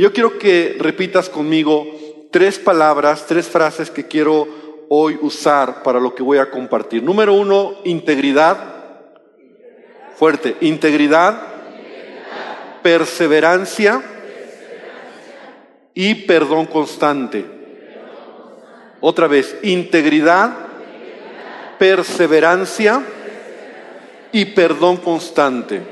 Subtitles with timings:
[0.00, 1.86] Yo quiero que repitas conmigo
[2.30, 4.48] tres palabras, tres frases que quiero
[4.88, 7.02] hoy usar para lo que voy a compartir.
[7.02, 8.56] Número uno, integridad.
[10.16, 11.38] Fuerte, integridad,
[12.82, 14.02] perseverancia
[15.92, 17.44] y perdón constante.
[19.00, 20.56] Otra vez, integridad,
[21.78, 23.02] perseverancia
[24.32, 25.82] y perdón constante.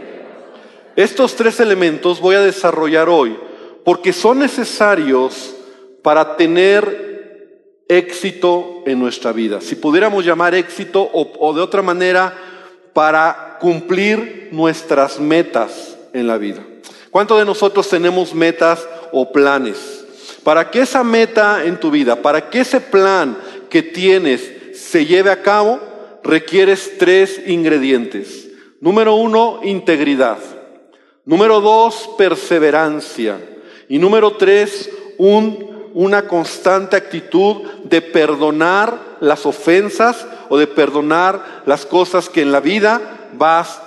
[0.97, 3.48] Estos tres elementos voy a desarrollar hoy
[3.89, 5.55] porque son necesarios
[6.03, 9.63] para tener éxito en nuestra vida.
[9.63, 12.35] Si pudiéramos llamar éxito o, de otra manera,
[12.93, 16.63] para cumplir nuestras metas en la vida.
[17.11, 20.05] ¿Cuántos de nosotros tenemos metas o planes?
[20.45, 23.39] Para que esa meta en tu vida, para que ese plan
[23.71, 25.81] que tienes se lleve a cabo,
[26.23, 28.49] requieres tres ingredientes.
[28.83, 30.37] Número uno, integridad.
[31.25, 33.39] Número dos, perseverancia.
[33.89, 41.87] Y número tres, un, una constante actitud de perdonar las ofensas o de perdonar las
[41.87, 43.81] cosas que en la vida vas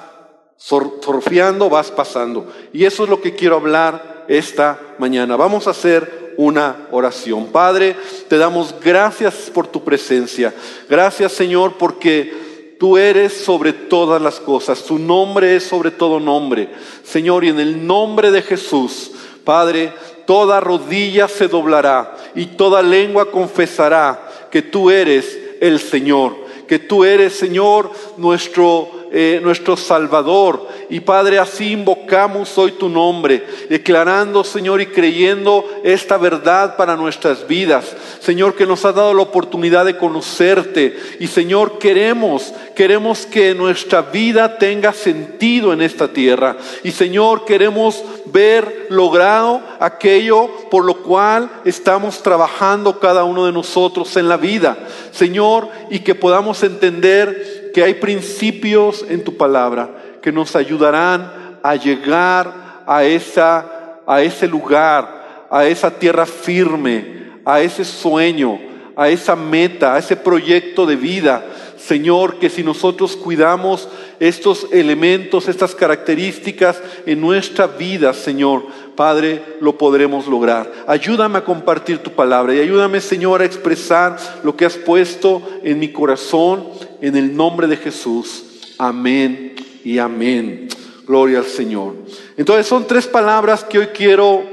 [0.57, 2.51] surfeando, vas pasando.
[2.73, 5.35] Y eso es lo que quiero hablar esta mañana.
[5.35, 7.47] Vamos a hacer una oración.
[7.47, 7.95] Padre,
[8.27, 10.53] te damos gracias por tu presencia.
[10.89, 14.83] Gracias Señor porque tú eres sobre todas las cosas.
[14.83, 16.69] Tu nombre es sobre todo nombre.
[17.03, 19.11] Señor, y en el nombre de Jesús,
[19.43, 19.93] Padre,
[20.25, 26.35] toda rodilla se doblará y toda lengua confesará que tú eres el Señor,
[26.67, 30.67] que tú eres, Señor, nuestro eh, nuestro Salvador.
[30.89, 37.45] Y Padre, así invocamos hoy tu nombre, declarando, Señor, y creyendo esta verdad para nuestras
[37.45, 37.95] vidas.
[38.21, 40.97] Señor, que nos ha dado la oportunidad de conocerte.
[41.19, 46.55] Y Señor, queremos, queremos que nuestra vida tenga sentido en esta tierra.
[46.83, 54.15] Y Señor, queremos ver logrado aquello por lo cual estamos trabajando cada uno de nosotros
[54.15, 54.77] en la vida.
[55.11, 59.89] Señor, y que podamos entender que hay principios en tu palabra
[60.21, 67.61] que nos ayudarán a llegar a, esa, a ese lugar, a esa tierra firme, a
[67.61, 68.59] ese sueño,
[68.95, 71.45] a esa meta, a ese proyecto de vida.
[71.77, 78.67] Señor, que si nosotros cuidamos estos elementos, estas características en nuestra vida, Señor,
[79.01, 80.71] Padre, lo podremos lograr.
[80.85, 85.79] Ayúdame a compartir tu palabra y ayúdame, Señor, a expresar lo que has puesto en
[85.79, 86.67] mi corazón
[87.01, 88.75] en el nombre de Jesús.
[88.77, 90.67] Amén y amén.
[91.07, 91.95] Gloria al Señor.
[92.37, 94.43] Entonces son tres palabras que hoy quiero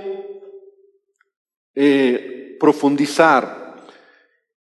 [1.75, 3.77] eh, profundizar.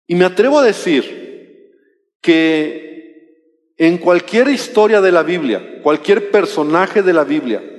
[0.08, 1.76] Y me atrevo a decir
[2.20, 7.77] que en cualquier historia de la Biblia, cualquier personaje de la Biblia,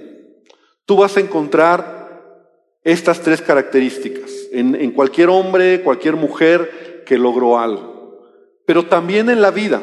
[0.88, 2.49] tú vas a encontrar
[2.82, 8.25] estas tres características en, cualquier hombre, cualquier mujer que logró algo.
[8.65, 9.82] Pero también en la vida,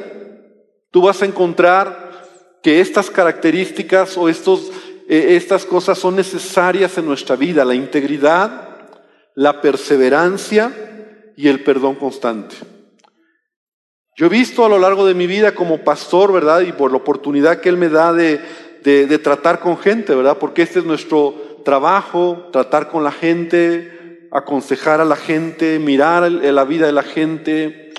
[0.90, 4.72] tú vas a encontrar que estas características o estos,
[5.08, 8.90] eh, estas cosas son necesarias en nuestra vida, la integridad,
[9.36, 12.56] la perseverancia y el perdón constante.
[14.18, 16.62] Yo he visto a lo largo de mi vida como pastor, ¿verdad?
[16.62, 18.40] Y por la oportunidad que Él me da de,
[18.86, 20.38] de tratar con gente, ¿verdad?
[20.38, 21.34] Porque este es nuestro
[21.66, 27.94] trabajo, tratar con la gente, aconsejar a la gente, mirar la vida de la gente,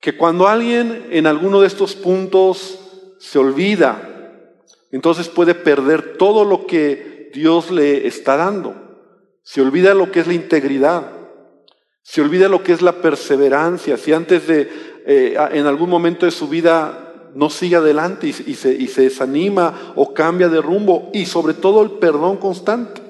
[0.00, 2.78] que cuando alguien en alguno de estos puntos
[3.18, 4.00] se olvida,
[4.90, 8.74] entonces puede perder todo lo que Dios le está dando.
[9.42, 11.10] Se olvida lo que es la integridad,
[12.02, 13.96] se olvida lo que es la perseverancia.
[13.96, 14.70] Si antes de,
[15.06, 20.48] eh, en algún momento de su vida no sigue adelante y, se, desanima o cambia
[20.48, 23.00] de rumbo, y sobre todo el perdón constante.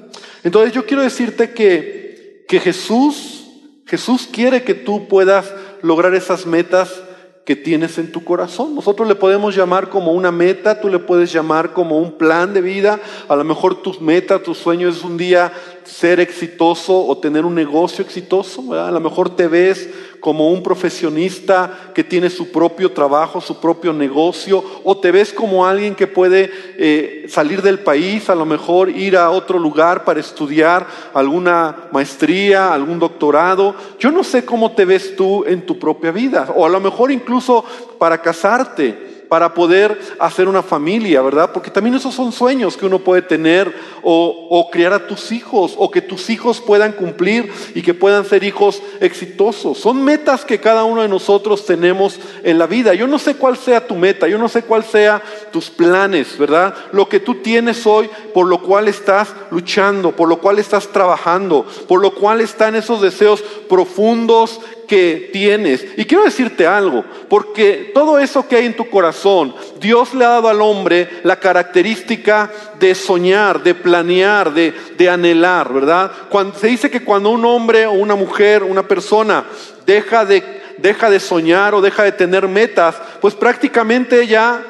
[0.44, 3.46] Entonces yo quiero decirte que, que Jesús,
[3.86, 5.52] Jesús quiere que tú puedas
[5.82, 7.02] lograr esas metas
[7.48, 8.74] que tienes en tu corazón.
[8.74, 12.60] Nosotros le podemos llamar como una meta, tú le puedes llamar como un plan de
[12.60, 13.00] vida.
[13.26, 15.50] A lo mejor tu meta, tu sueño es un día
[15.88, 18.74] ser exitoso o tener un negocio exitoso.
[18.74, 19.88] A lo mejor te ves
[20.20, 25.66] como un profesionista que tiene su propio trabajo, su propio negocio, o te ves como
[25.66, 30.20] alguien que puede eh, salir del país, a lo mejor ir a otro lugar para
[30.20, 33.74] estudiar alguna maestría, algún doctorado.
[33.98, 37.10] Yo no sé cómo te ves tú en tu propia vida, o a lo mejor
[37.10, 37.64] incluso
[37.98, 41.50] para casarte para poder hacer una familia, ¿verdad?
[41.52, 43.72] Porque también esos son sueños que uno puede tener,
[44.10, 48.42] o, criar a tus hijos o que tus hijos puedan cumplir y que puedan ser
[48.42, 49.76] hijos exitosos.
[49.76, 52.94] Son metas que cada uno de nosotros tenemos en la vida.
[52.94, 55.22] Yo no sé cuál sea tu meta, yo no sé cuál sea
[55.52, 56.74] tus planes, ¿verdad?
[56.92, 61.66] Lo que tú tienes hoy, por lo cual estás luchando, por lo cual estás trabajando,
[61.86, 65.84] por lo cual están esos deseos profundos que tienes.
[65.96, 70.30] Y quiero decirte algo, porque todo eso que hay en tu corazón, Dios le ha
[70.30, 76.10] dado al hombre la característica de soñar, de planear, de, anhelar, ¿verdad?
[76.28, 79.44] Cuando, se dice que cuando un hombre o una mujer, una persona
[79.86, 80.42] deja de,
[80.78, 84.62] deja de soñar o deja de tener metas, pues prácticamente ya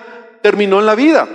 [0.43, 1.28] terminó en la vida.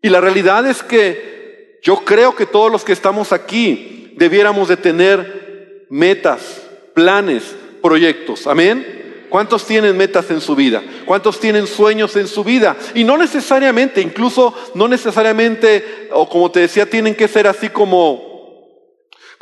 [0.00, 4.76] Y la realidad es que yo creo que todos los que estamos aquí debiéramos de
[4.76, 6.62] tener metas,
[6.94, 8.46] planes, proyectos.
[8.46, 9.01] Amén.
[9.32, 10.82] ¿Cuántos tienen metas en su vida?
[11.06, 12.76] ¿Cuántos tienen sueños en su vida?
[12.94, 18.31] Y no necesariamente, incluso no necesariamente, o como te decía, tienen que ser así como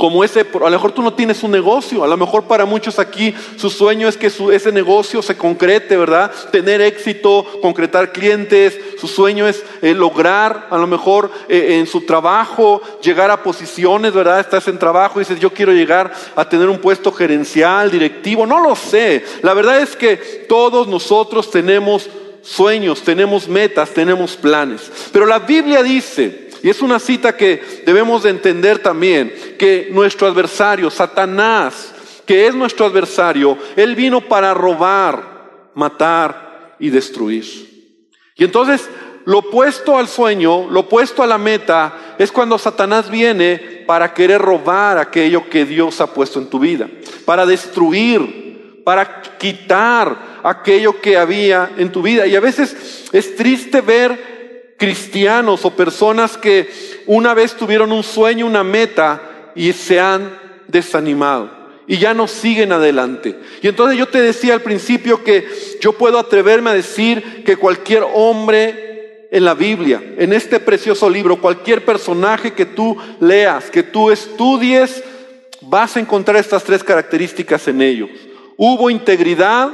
[0.00, 2.98] como ese, a lo mejor tú no tienes un negocio, a lo mejor para muchos
[2.98, 6.32] aquí su sueño es que ese negocio se concrete, ¿verdad?
[6.50, 12.06] Tener éxito, concretar clientes, su sueño es eh, lograr a lo mejor eh, en su
[12.06, 14.40] trabajo, llegar a posiciones, ¿verdad?
[14.40, 18.58] Estás en trabajo y dices, yo quiero llegar a tener un puesto gerencial, directivo, no
[18.62, 19.22] lo sé.
[19.42, 20.16] La verdad es que
[20.48, 22.08] todos nosotros tenemos
[22.40, 24.90] sueños, tenemos metas, tenemos planes.
[25.12, 30.26] Pero la Biblia dice, y es una cita que debemos de entender también, que nuestro
[30.26, 31.94] adversario, Satanás,
[32.26, 37.44] que es nuestro adversario, él vino para robar, matar y destruir.
[38.36, 38.88] Y entonces
[39.24, 44.40] lo opuesto al sueño, lo opuesto a la meta, es cuando Satanás viene para querer
[44.40, 46.88] robar aquello que Dios ha puesto en tu vida,
[47.24, 52.26] para destruir, para quitar aquello que había en tu vida.
[52.26, 54.39] Y a veces es triste ver
[54.80, 56.70] cristianos o personas que
[57.06, 59.20] una vez tuvieron un sueño, una meta
[59.54, 60.38] y se han
[60.68, 61.50] desanimado
[61.86, 63.36] y ya no siguen adelante.
[63.60, 65.46] Y entonces yo te decía al principio que
[65.82, 71.42] yo puedo atreverme a decir que cualquier hombre en la Biblia, en este precioso libro,
[71.42, 75.04] cualquier personaje que tú leas, que tú estudies,
[75.60, 78.08] vas a encontrar estas tres características en ellos.
[78.56, 79.68] Hubo integridad,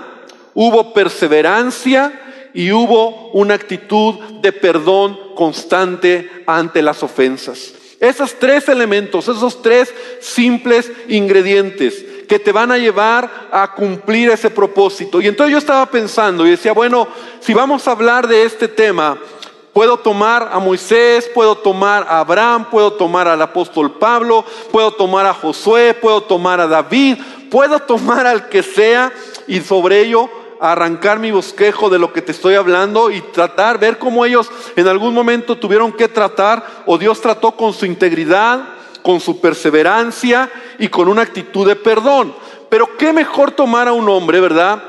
[0.53, 2.13] hubo perseverancia
[2.57, 7.75] y hubo una actitud de perdón constante ante las ofensas.
[8.01, 14.49] Esos tres elementos, esos tres simples ingredientes que te van a llevar a cumplir ese
[14.49, 15.21] propósito.
[15.21, 17.07] Y entonces yo estaba pensando y decía, bueno,
[17.41, 19.19] si vamos a hablar de este tema,
[19.75, 25.27] puedo tomar a Moisés, puedo tomar a Abraham, puedo tomar al apóstol Pablo, puedo tomar
[25.27, 27.19] a Josué, puedo tomar a David,
[27.51, 29.13] puedo tomar al que sea
[29.47, 30.31] y sobre ello
[30.61, 34.89] arrancar mi bosquejo de lo que te estoy hablando y tratar, ver cómo ellos en
[34.89, 38.69] algún momento tuvieron que tratar o Dios trató con su integridad,
[39.03, 42.35] con su perseverancia y con una actitud de perdón.
[42.69, 44.83] Pero qué mejor tomar a un hombre, ¿verdad?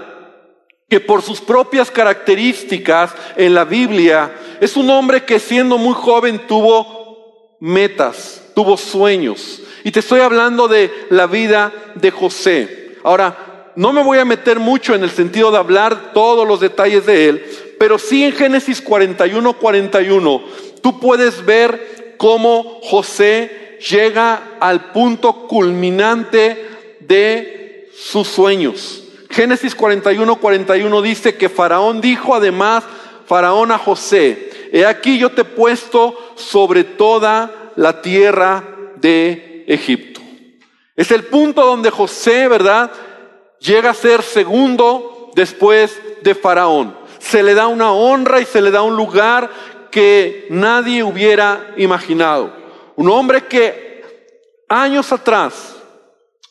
[0.90, 6.48] Que por sus propias características en la Biblia es un hombre que siendo muy joven
[6.48, 9.62] tuvo metas, tuvo sueños.
[9.84, 12.98] Y te estoy hablando de la vida de José.
[13.04, 13.47] Ahora,
[13.78, 17.30] no me voy a meter mucho en el sentido de hablar todos los detalles de
[17.30, 17.46] él,
[17.78, 20.44] pero sí en Génesis 41, 41,
[20.82, 26.66] tú puedes ver cómo José llega al punto culminante
[27.02, 29.04] de sus sueños.
[29.30, 32.84] Génesis 41, 41 dice que Faraón dijo además,
[33.28, 38.64] Faraón a José, he aquí yo te he puesto sobre toda la tierra
[38.96, 40.20] de Egipto.
[40.96, 42.92] Es el punto donde José, ¿verdad?
[43.60, 46.98] Llega a ser segundo después de Faraón.
[47.20, 49.50] Se le da una honra y se le da un lugar
[49.92, 52.54] que nadie hubiera imaginado.
[52.96, 54.04] Un hombre que
[54.68, 55.76] años atrás,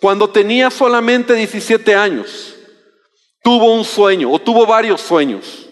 [0.00, 2.54] cuando tenía solamente 17 años,
[3.42, 5.68] tuvo un sueño o tuvo varios sueños.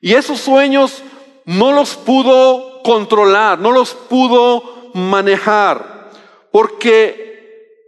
[0.00, 1.02] Y esos sueños
[1.44, 6.10] no los pudo controlar, no los pudo manejar,
[6.52, 7.33] porque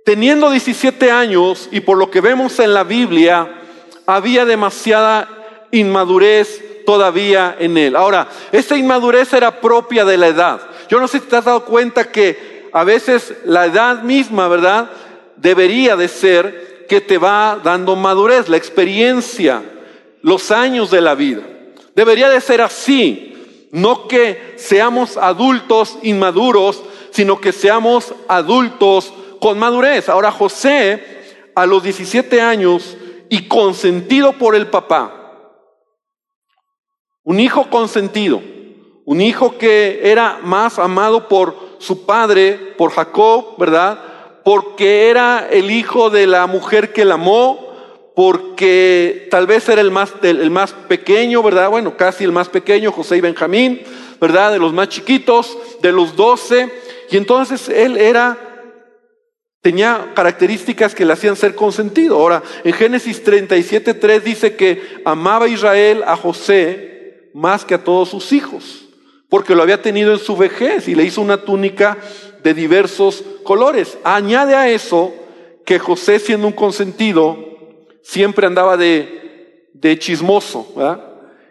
[0.07, 3.61] teniendo 17 años y por lo que vemos en la Biblia,
[4.07, 7.97] había demasiada inmadurez todavía en él.
[7.97, 10.61] Ahora, esa inmadurez era propia de la edad.
[10.89, 14.91] Yo no sé si te has dado cuenta que a veces la edad misma, ¿verdad?
[15.39, 19.61] Debería de ser que te va dando madurez, la experiencia,
[20.23, 21.43] los años de la vida.
[21.97, 30.09] Debería de ser así, no que seamos adultos inmaduros, sino que seamos adultos con madurez.
[30.09, 31.03] Ahora José,
[31.55, 32.97] a los 17 años
[33.29, 35.13] y consentido por el papá,
[37.25, 38.41] un hijo consentido,
[39.05, 43.99] un hijo que era más amado por su padre, por Jacob, ¿verdad?
[44.45, 47.67] Porque era el hijo de la mujer que la amó,
[48.17, 51.69] porque tal vez era el más, el más pequeño, ¿verdad?
[51.69, 53.83] Bueno, casi el más pequeño, José y Benjamín,
[54.19, 54.53] ¿verdad?
[54.53, 56.73] De los más chiquitos, de los doce.
[57.11, 58.56] Y entonces él era,
[59.67, 62.15] tenía características que le hacían ser consentido.
[62.15, 68.33] Ahora, en Génesis 37.3 dice que amaba Israel a José más que a todos sus
[68.33, 68.87] hijos,
[69.29, 71.99] porque lo había tenido en su vejez y le hizo una túnica
[72.45, 73.99] de diversos colores.
[74.05, 75.13] Añade a eso
[75.65, 77.37] que José, siendo un consentido,
[78.05, 81.03] siempre andaba de, de chismoso, ¿verdad?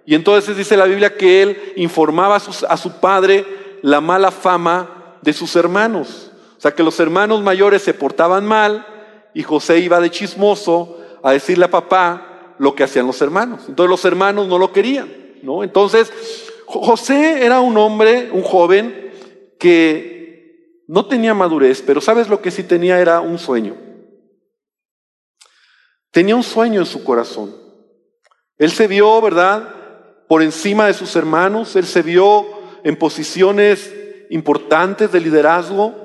[0.06, 3.46] Y entonces dice la Biblia que él informaba a, a su padre
[3.82, 6.32] la mala fama de sus hermanos.
[6.74, 8.86] Que los hermanos mayores se portaban mal
[9.34, 13.62] y José iba de chismoso a decirle a papá lo que hacían los hermanos.
[13.68, 15.12] Entonces los hermanos no lo querían,
[15.44, 15.64] ¿no?
[15.64, 16.12] Entonces
[16.66, 19.12] José era un hombre, un joven
[19.60, 23.76] que no tenía madurez, pero sabes lo que sí tenía era un sueño.
[26.12, 27.56] Tenía un sueño en su corazón.
[28.58, 29.74] Él se vio, ¿verdad?,
[30.28, 32.48] por encima de sus hermanos, él se vio
[32.84, 33.94] en posiciones
[34.30, 36.05] importantes de liderazgo.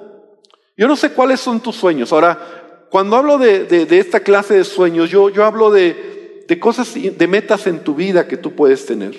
[0.80, 2.10] Yo no sé cuáles son tus sueños.
[2.10, 7.66] Ahora, cuando hablo de, esta clase de sueños, yo, hablo de, de cosas, de metas
[7.66, 9.14] en tu vida que tú puedes tener.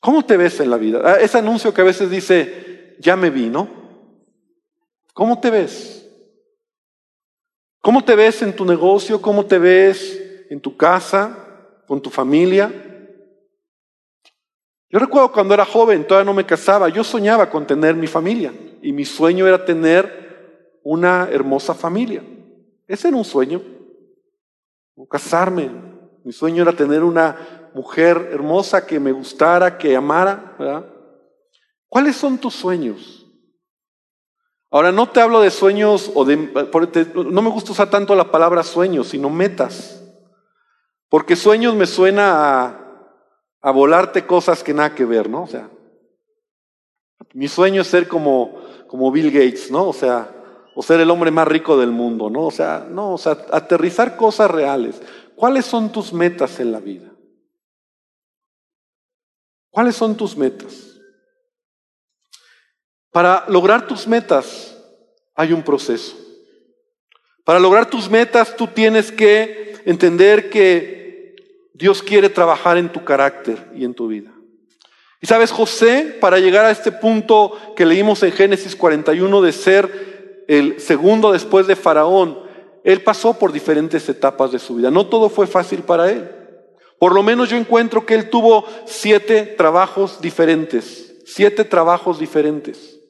[0.00, 1.00] ¿Cómo te ves en la vida?
[1.04, 3.68] Ah, ese anuncio que a veces dice, ya me vi, ¿no?
[5.12, 6.10] ¿Cómo te ves?
[7.80, 9.22] ¿Cómo te ves en tu negocio?
[9.22, 10.20] ¿Cómo te ves
[10.50, 11.38] en tu casa,
[11.86, 12.68] con tu familia?
[14.90, 18.52] Yo recuerdo cuando era joven, todavía no me casaba, yo soñaba con tener mi familia
[18.84, 22.22] y mi sueño era tener una hermosa familia.
[22.86, 23.62] Ese era un sueño,
[25.08, 25.70] casarme.
[26.22, 30.92] Mi sueño era tener una mujer hermosa que me gustara, que amara.
[31.88, 33.26] ¿Cuáles son tus sueños?
[34.70, 36.36] Ahora, no te hablo de sueños o de...
[37.14, 40.04] No me gusta usar tanto la palabra sueños, sino metas.
[41.08, 42.80] Porque sueños me suena a,
[43.62, 45.44] a volarte cosas que nada que ver, ¿no?
[45.44, 45.70] O sea,
[47.32, 49.88] mi sueño es ser como, como Bill Gates, ¿no?
[49.88, 50.30] O sea,
[50.74, 52.46] o ser el hombre más rico del mundo, ¿no?
[52.46, 55.00] O sea, no, o sea, aterrizar cosas reales.
[55.36, 57.10] ¿Cuáles son tus metas en la vida?
[59.70, 61.00] ¿Cuáles son tus metas?
[63.10, 64.76] Para lograr tus metas
[65.34, 66.16] hay un proceso.
[67.44, 71.36] Para lograr tus metas tú tienes que entender que
[71.72, 74.33] Dios quiere trabajar en tu carácter y en tu vida.
[75.24, 80.44] Y sabes, José, para llegar a este punto que leímos en Génesis 41 de ser
[80.48, 82.38] el segundo después de Faraón,
[82.84, 84.90] él pasó por diferentes etapas de su vida.
[84.90, 86.30] No todo fue fácil para él.
[86.98, 93.00] Por lo menos yo encuentro que él tuvo siete trabajos diferentes, siete trabajos diferentes.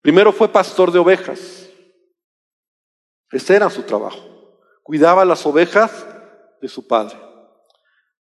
[0.00, 1.68] Primero fue pastor de ovejas.
[3.30, 4.20] Ese era su trabajo.
[4.82, 6.06] Cuidaba las ovejas
[6.62, 7.31] de su padre.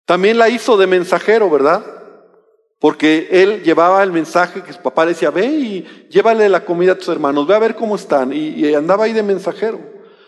[0.05, 1.84] También la hizo de mensajero, ¿verdad?
[2.79, 6.93] Porque él llevaba el mensaje que su papá le decía, ve y llévale la comida
[6.93, 8.34] a tus hermanos, ve a ver cómo están.
[8.34, 9.79] Y, andaba ahí de mensajero.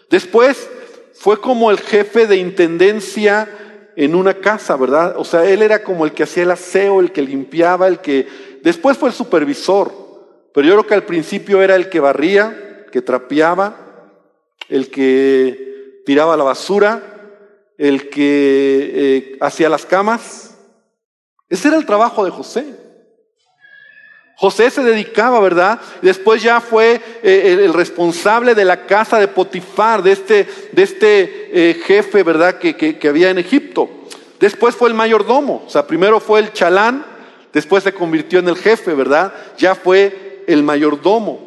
[0.10, 0.70] Después
[1.14, 3.50] fue como el jefe de intendencia
[3.96, 5.16] en una casa, ¿verdad?
[5.18, 8.28] O sea, él era como el que hacía el aseo, el que limpiaba, el que...
[8.62, 9.92] Después fue el supervisor.
[10.54, 13.76] Pero yo creo que al principio era el que barría, que trapeaba,
[14.70, 17.13] el que tiraba la basura,
[17.78, 20.56] el que eh, hacía las camas.
[21.50, 22.66] Ese era el trabajo de José.
[24.36, 25.80] José se dedicaba, ¿verdad?
[26.02, 31.70] Después ya fue eh, el, responsable de la casa de Potifar, de este, de este
[31.70, 32.58] eh, jefe, ¿verdad?
[32.58, 33.90] Que, que había en Egipto.
[34.40, 37.06] Después fue el mayordomo, o sea, primero fue el chalán,
[37.54, 39.34] después se convirtió en el jefe, ¿verdad?
[39.58, 41.43] Ya fue el mayordomo.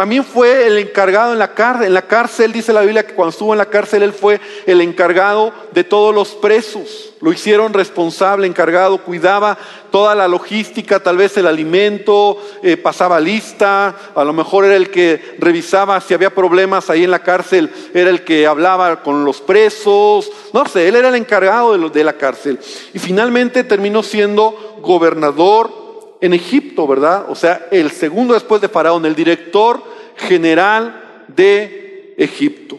[0.00, 1.88] También fue el encargado en la cárcel.
[1.88, 4.80] En la cárcel dice la Biblia que cuando estuvo en la cárcel él fue el
[4.80, 7.10] encargado de todos los presos.
[7.20, 9.58] Lo hicieron responsable, encargado, cuidaba
[9.90, 14.90] toda la logística, tal vez el alimento, eh, pasaba lista, a lo mejor era el
[14.90, 19.42] que revisaba si había problemas ahí en la cárcel, era el que hablaba con los
[19.42, 22.58] presos, no sé, él era el encargado de, de la cárcel.
[22.94, 25.79] Y finalmente terminó siendo gobernador
[26.20, 27.26] en Egipto, ¿verdad?
[27.28, 29.82] O sea, el segundo después de Faraón, el director
[30.16, 32.78] general de Egipto.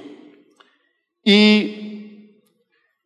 [1.23, 1.81] Y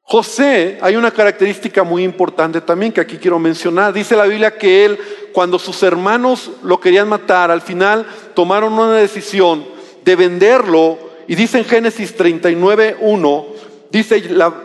[0.07, 3.91] José, hay una característica muy importante también que aquí quiero mencionar.
[3.91, 4.99] Dice la Biblia que él,
[5.33, 9.65] cuando sus hermanos lo querían matar, al final tomaron una decisión
[10.03, 10.99] de venderlo.
[11.27, 13.45] Y dice en Génesis 39, 1,
[13.89, 14.21] dice,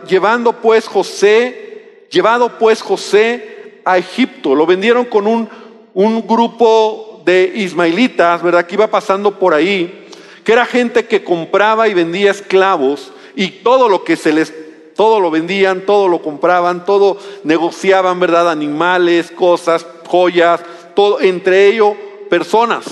[0.07, 5.49] llevando pues José, llevado pues José a Egipto, lo vendieron con un
[5.93, 8.65] un grupo de ismaelitas, ¿verdad?
[8.65, 10.07] Que iba pasando por ahí,
[10.43, 14.53] que era gente que compraba y vendía esclavos y todo lo que se les,
[14.95, 18.49] todo lo vendían, todo lo compraban, todo negociaban, ¿verdad?
[18.49, 20.61] Animales, cosas, joyas,
[20.95, 21.93] todo, entre ellos
[22.29, 22.85] personas.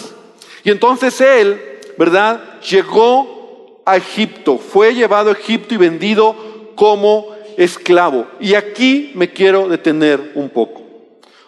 [0.63, 2.59] Y entonces él, ¿verdad?
[2.61, 6.35] Llegó a Egipto, fue llevado a Egipto y vendido
[6.75, 7.27] como
[7.57, 8.27] esclavo.
[8.39, 10.81] Y aquí me quiero detener un poco.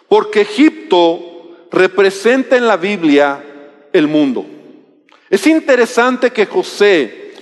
[0.08, 1.31] Porque Egipto
[1.72, 3.42] representa en la Biblia
[3.92, 4.44] el mundo.
[5.30, 7.32] Es interesante que José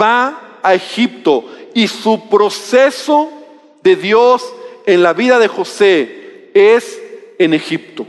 [0.00, 3.30] va a Egipto y su proceso
[3.82, 4.44] de Dios
[4.86, 7.00] en la vida de José es
[7.38, 8.06] en Egipto.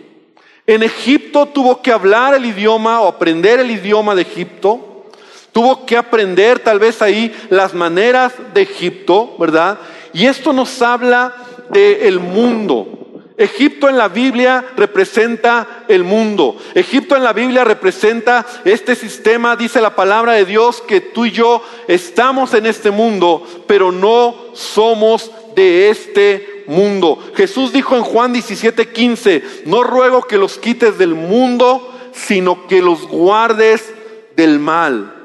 [0.65, 5.06] En Egipto tuvo que hablar el idioma o aprender el idioma de Egipto.
[5.51, 9.80] Tuvo que aprender tal vez ahí las maneras de Egipto, ¿verdad?
[10.13, 11.36] Y esto nos habla
[11.70, 13.00] del mundo.
[13.41, 16.57] Egipto en la Biblia representa el mundo.
[16.75, 21.31] Egipto en la Biblia representa este sistema, dice la palabra de Dios, que tú y
[21.31, 27.17] yo estamos en este mundo, pero no somos de este mundo.
[27.33, 33.07] Jesús dijo en Juan 17:15, no ruego que los quites del mundo, sino que los
[33.07, 33.91] guardes
[34.36, 35.15] del mal.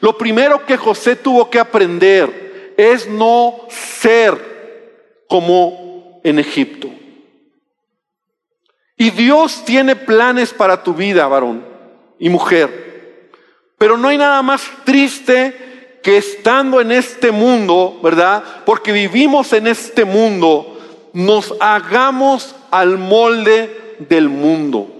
[0.00, 5.85] Lo primero que José tuvo que aprender es no ser como
[6.26, 6.90] en Egipto.
[8.96, 11.64] Y Dios tiene planes para tu vida, varón
[12.18, 13.30] y mujer.
[13.78, 18.42] Pero no hay nada más triste que estando en este mundo, ¿verdad?
[18.64, 20.80] Porque vivimos en este mundo,
[21.12, 24.90] nos hagamos al molde del mundo.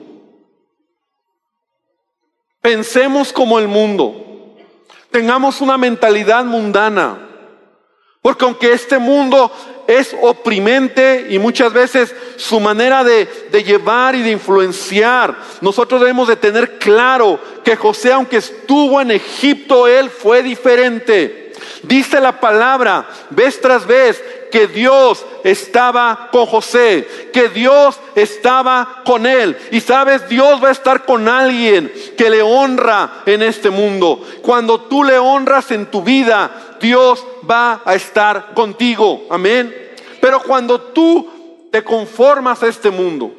[2.60, 4.54] Pensemos como el mundo.
[5.10, 7.18] Tengamos una mentalidad mundana.
[8.22, 9.50] Porque aunque este mundo
[9.86, 13.28] es oprimente y muchas veces su manera de,
[13.64, 19.86] llevar y de influenciar, nosotros debemos de tener claro que José, aunque estuvo en Egipto,
[19.86, 21.52] él fue diferente.
[21.82, 29.26] Dice la palabra vez tras vez que Dios estaba con José, que Dios estaba con
[29.26, 29.56] él.
[29.70, 34.24] Y sabes, Dios va a estar con alguien que le honra en este mundo.
[34.42, 39.26] Cuando tú le honras en tu vida, Dios va a estar contigo.
[39.30, 39.85] Amén.
[40.20, 43.32] Pero cuando tú te conformas a este mundo,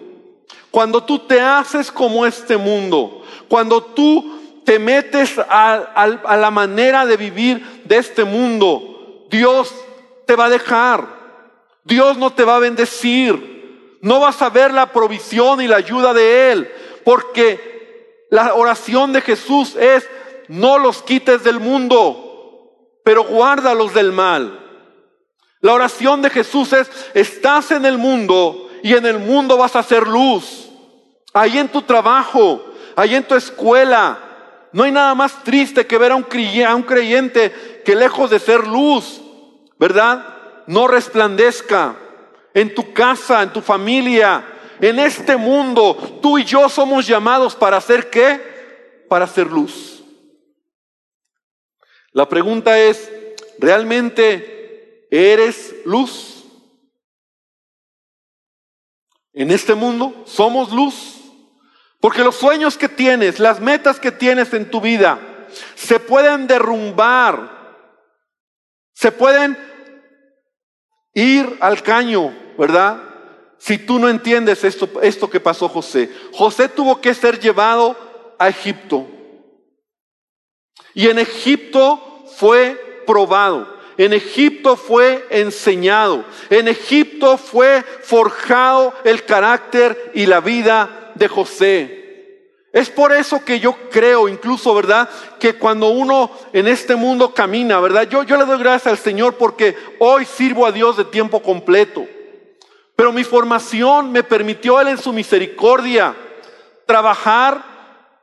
[0.72, 7.18] cuando tú te haces como este mundo, cuando tú te metes a, la manera de
[7.18, 9.74] vivir de este mundo, Dios
[10.26, 11.08] te va a dejar.
[11.84, 13.98] Dios no te va a bendecir.
[14.02, 16.72] No vas a ver la provisión y la ayuda de Él.
[17.06, 20.08] Porque la oración de Jesús es,
[20.50, 24.67] no los quites del mundo, pero guárdalos del mal.
[25.62, 29.80] La oración de Jesús es, estás en el mundo y en el mundo vas a
[29.80, 30.70] hacer luz.
[31.34, 32.64] Ahí en tu trabajo,
[32.96, 34.20] ahí en tu escuela.
[34.72, 39.22] No hay nada más triste que ver a un creyente que lejos de ser luz,
[39.80, 40.38] ¿verdad?
[40.68, 41.96] no resplandezca
[42.54, 44.46] en tu casa, en tu familia,
[44.80, 46.20] en este mundo.
[46.22, 49.06] Tú y yo somos llamados para hacer qué?
[49.10, 50.04] Para hacer luz.
[52.12, 53.12] La pregunta es,
[53.60, 54.57] ¿realmente
[55.10, 56.46] eres luz?
[59.34, 61.14] En este mundo somos luz.
[62.00, 65.20] Porque los sueños que tienes, las metas que tienes en tu vida,
[65.76, 67.76] se pueden derrumbar,
[68.94, 69.58] se pueden
[71.14, 73.02] ir al caño, ¿verdad?
[73.58, 76.12] Si tú no entiendes esto, esto que pasó José.
[76.34, 77.96] José tuvo que ser llevado
[78.38, 79.08] a Egipto.
[80.94, 83.77] Y en Egipto fue probado.
[83.98, 86.24] En Egipto fue enseñado.
[86.50, 92.08] En Egipto fue forjado el carácter y la vida de José.
[92.72, 95.10] Es por eso que yo creo, incluso, ¿verdad?
[95.40, 98.08] Que cuando uno en este mundo camina, ¿verdad?
[98.08, 102.06] Yo, le doy gracias al Señor porque hoy sirvo a Dios de tiempo completo.
[102.96, 106.16] Pero mi formación me permitió Él en su misericordia
[106.86, 107.64] trabajar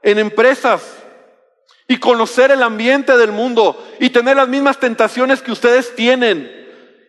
[0.03, 0.83] en empresas
[1.87, 6.51] y conocer el ambiente del mundo y tener las mismas tentaciones que ustedes tienen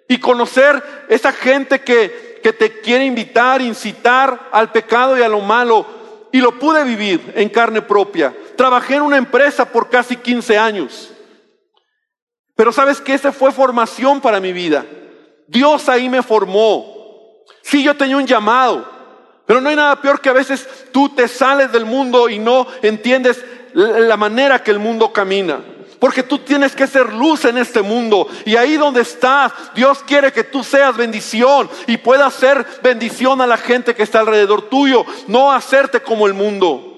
[0.08, 5.40] y conocer esa gente que, que te quiere invitar, incitar al pecado y a lo
[5.42, 5.86] malo
[6.32, 8.36] y lo pude vivir en carne propia.
[8.58, 11.12] Trabajé en una empresa por casi 15 años.
[12.56, 14.86] Pero sabes que esa fue formación para mi vida.
[15.48, 16.94] Dios ahí me formó.
[17.62, 18.96] Sí, yo tenía un llamado.
[19.46, 22.68] Pero no hay nada peor que a veces tú te sales del mundo y no
[22.82, 23.44] entiendes
[23.76, 25.60] la manera que el mundo camina.
[26.00, 28.28] Porque tú tienes que ser luz en este mundo.
[28.46, 33.48] Y ahí donde estás, Dios quiere que tú seas bendición y puedas ser bendición a
[33.48, 35.06] la gente que está alrededor tuyo.
[35.28, 36.92] No hacerte como el mundo.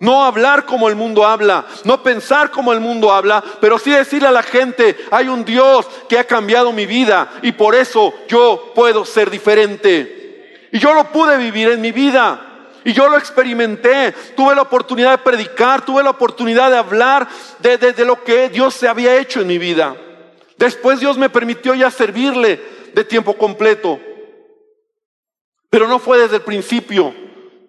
[0.00, 4.28] No hablar como el mundo habla, no pensar como el mundo habla, pero sí decirle
[4.28, 8.72] a la gente, hay un Dios que ha cambiado mi vida y por eso yo
[8.74, 10.68] puedo ser diferente.
[10.72, 12.49] Y yo lo pude vivir en mi vida.
[12.84, 17.76] Y yo lo experimenté, tuve la oportunidad de predicar, tuve la oportunidad de hablar de,
[17.76, 19.96] de, lo que Dios se había hecho en mi vida.
[20.56, 22.60] Después Dios me permitió ya servirle
[22.94, 24.00] de tiempo completo.
[25.68, 27.14] Pero no fue desde el principio,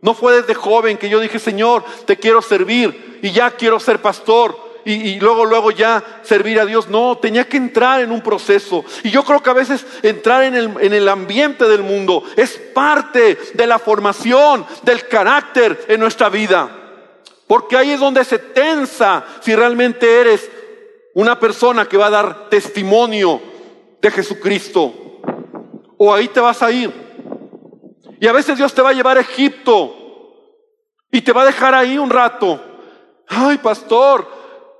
[0.02, 4.02] no fue desde joven que yo dije, Señor, te quiero servir y ya quiero ser
[4.02, 6.90] pastor y, luego, luego ya servir a Dios.
[6.90, 8.84] No, tenía que entrar en un proceso.
[9.04, 12.58] Y yo creo que a veces entrar en el, en el ambiente del mundo es
[12.74, 16.70] parte de la formación del carácter en nuestra vida.
[17.48, 20.50] Porque ahí es donde se tensa si realmente eres
[21.14, 23.42] una persona que va a dar testimonio
[24.02, 24.94] de Jesucristo.
[25.98, 26.92] O ahí te vas a ir.
[28.20, 29.96] Y a veces Dios te va a llevar a Egipto
[31.12, 32.60] y te va a dejar ahí un rato.
[33.28, 34.28] Ay, pastor,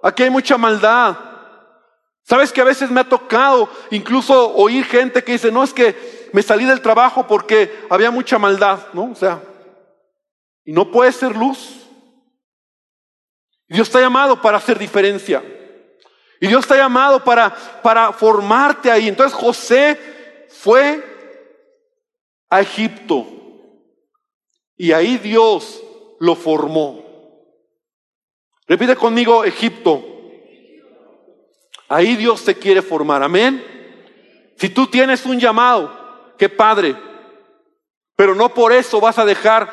[0.04, 1.18] aquí hay mucha maldad.
[2.24, 6.30] Sabes que a veces me ha tocado incluso oír gente que dice, no es que
[6.34, 9.12] me salí del trabajo porque había mucha maldad, ¿no?
[9.12, 9.42] O sea,
[10.64, 11.78] y no puede ser luz.
[13.68, 15.44] Dios está llamado para hacer diferencia.
[16.40, 19.08] Y Dios está llamado para, para formarte ahí.
[19.08, 21.04] Entonces José fue
[22.50, 23.28] a Egipto.
[24.76, 25.82] Y ahí Dios
[26.20, 27.01] lo formó.
[28.72, 30.02] Repite conmigo Egipto.
[31.90, 33.22] Ahí Dios te quiere formar.
[33.22, 33.62] Amén.
[34.56, 36.96] Si tú tienes un llamado, qué padre.
[38.16, 39.70] Pero no por eso vas a dejar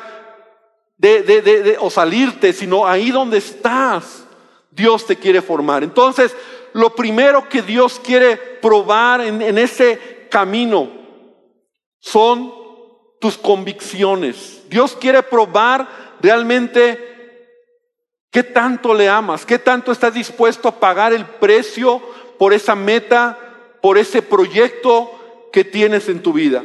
[0.97, 4.27] de, de, de, o salirte, sino ahí donde estás,
[4.69, 5.81] Dios te quiere formar.
[5.81, 6.35] Entonces,
[6.73, 10.91] lo primero que Dios quiere probar en, en ese camino
[12.01, 12.53] son
[13.21, 14.65] tus convicciones.
[14.67, 17.09] Dios quiere probar realmente
[18.31, 19.45] ¿Qué tanto le amas?
[19.45, 22.01] ¿Qué tanto estás dispuesto a pagar el precio
[22.37, 23.37] por esa meta,
[23.81, 26.63] por ese proyecto que tienes en tu vida?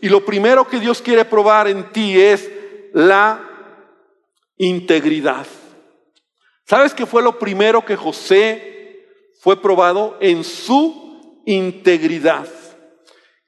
[0.00, 2.50] Y lo primero que Dios quiere probar en ti es
[2.92, 3.40] la
[4.56, 5.46] integridad.
[6.64, 9.06] ¿Sabes qué fue lo primero que José
[9.40, 10.16] fue probado?
[10.20, 12.48] En su integridad.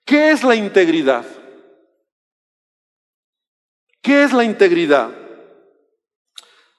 [0.05, 1.27] ¿Qué es la integridad?
[4.01, 5.28] ¿Qué es la integridad?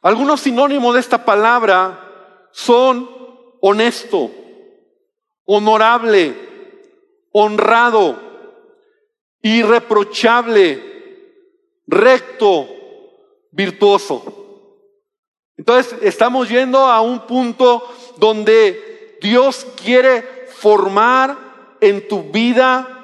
[0.02, 3.10] Algunos sinónimos de esta palabra son
[3.62, 4.32] honesto,
[5.46, 6.36] honorable,
[7.32, 8.18] honrado,
[9.42, 10.84] irreprochable,
[11.86, 12.68] recto,
[13.52, 14.40] virtuoso.
[15.58, 17.84] Entonces estamos yendo a un punto
[18.18, 21.38] donde Dios quiere formar
[21.82, 22.96] en tu vida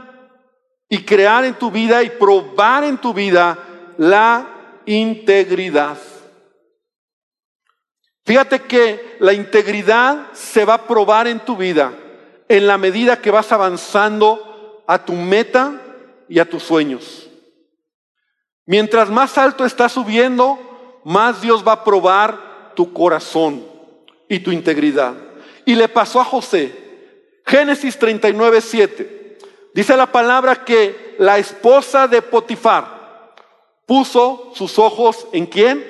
[0.88, 3.58] y crear en tu vida y probar en tu vida
[3.98, 4.48] la
[4.86, 5.98] integridad.
[8.26, 11.94] Fíjate que la integridad se va a probar en tu vida
[12.48, 15.82] en la medida que vas avanzando a tu meta
[16.28, 17.28] y a tus sueños.
[18.66, 20.60] Mientras más alto estás subiendo,
[21.04, 23.66] más Dios va a probar tu corazón
[24.28, 25.14] y tu integridad.
[25.66, 26.84] Y le pasó a José.
[27.46, 29.38] Génesis 39, 7.
[29.74, 33.34] Dice la palabra que la esposa de Potifar
[33.86, 35.86] puso sus ojos en quién?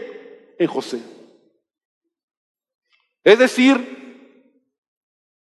[0.59, 0.99] En José.
[3.25, 4.53] Es decir,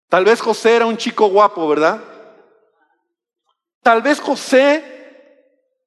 [0.08, 2.02] tal vez José era un chico guapo, ¿verdad?
[3.82, 4.82] Tal vez José,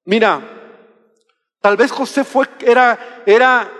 [0.05, 0.39] mira,
[1.59, 3.71] tal vez José fue, era, era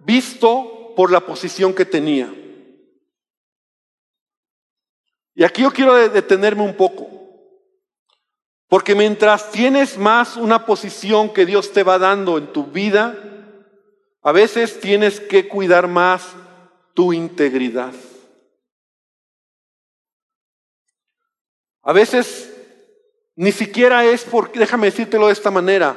[0.00, 2.34] visto por la posición que tenía.
[5.34, 7.08] Y aquí yo quiero detenerme un poco.
[8.66, 13.16] Porque mientras tienes más una posición que Dios te va dando en tu vida,
[14.20, 16.34] a veces tienes que cuidar más
[16.94, 17.92] tu integridad.
[21.82, 22.52] A veces
[23.34, 25.96] ni siquiera es porque, déjame decírtelo de esta manera,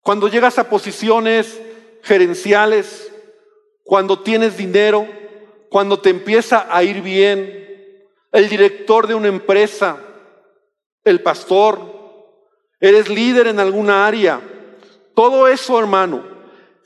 [0.00, 1.60] cuando llegas a posiciones
[2.02, 3.12] gerenciales,
[3.84, 5.06] cuando tienes dinero,
[5.68, 9.98] cuando te empieza a ir bien, el director de una empresa,
[11.04, 11.98] el pastor,
[12.80, 14.40] eres líder en alguna área,
[15.14, 16.37] todo eso hermano,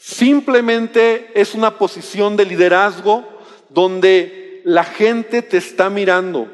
[0.05, 3.25] Simplemente es una posición de liderazgo
[3.69, 6.49] donde la gente te está mirando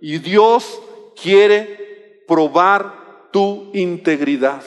[0.00, 0.80] y Dios
[1.20, 4.62] quiere probar tu integridad.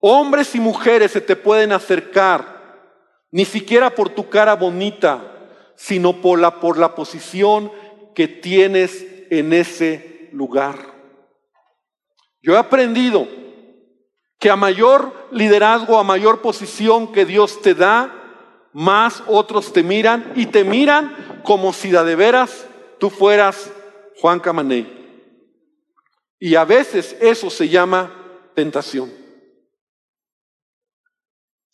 [0.00, 3.00] Hombres y mujeres se te pueden acercar,
[3.30, 7.72] ni siquiera por tu cara bonita, sino por la, por la posición
[8.14, 10.76] que tienes en ese lugar.
[12.42, 13.26] Yo he aprendido
[14.38, 18.14] que a mayor liderazgo, a mayor posición que Dios te da,
[18.72, 22.66] más otros te miran y te miran como si de veras
[22.98, 23.70] tú fueras
[24.20, 24.86] Juan Camané.
[26.38, 28.12] Y a veces eso se llama
[28.54, 29.12] tentación.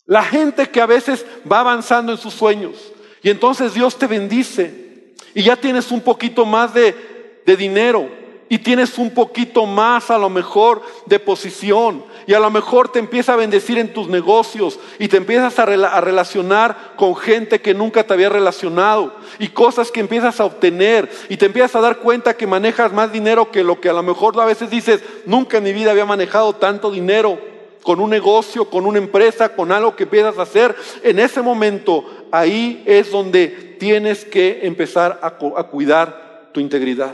[0.05, 5.13] La gente que a veces va avanzando en sus sueños y entonces Dios te bendice
[5.33, 10.17] y ya tienes un poquito más de, de dinero y tienes un poquito más a
[10.17, 14.79] lo mejor de posición y a lo mejor te empieza a bendecir en tus negocios
[14.99, 19.99] y te empiezas a, relacionar con gente que nunca te había relacionado y cosas que
[19.99, 23.81] empiezas a obtener y te empiezas a dar cuenta que manejas más dinero que lo
[23.81, 27.39] que a lo mejor a veces dices, nunca en mi vida había manejado tanto dinero
[27.81, 30.75] con un negocio, con una empresa, con algo que empiezas a hacer.
[31.03, 33.47] En ese momento, ahí es donde
[33.79, 37.13] tienes que empezar a, a cuidar tu integridad.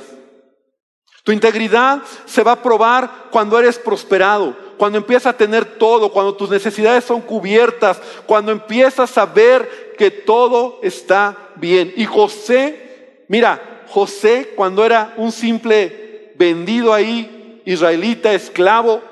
[1.24, 6.36] Tu integridad se va a probar cuando eres prosperado, cuando empiezas a tener todo, cuando
[6.36, 11.94] tus necesidades son cubiertas, cuando empiezas a ver que todo está bien.
[11.96, 19.04] Y José, mira, José cuando era un simple vendido ahí, israelita, esclavo,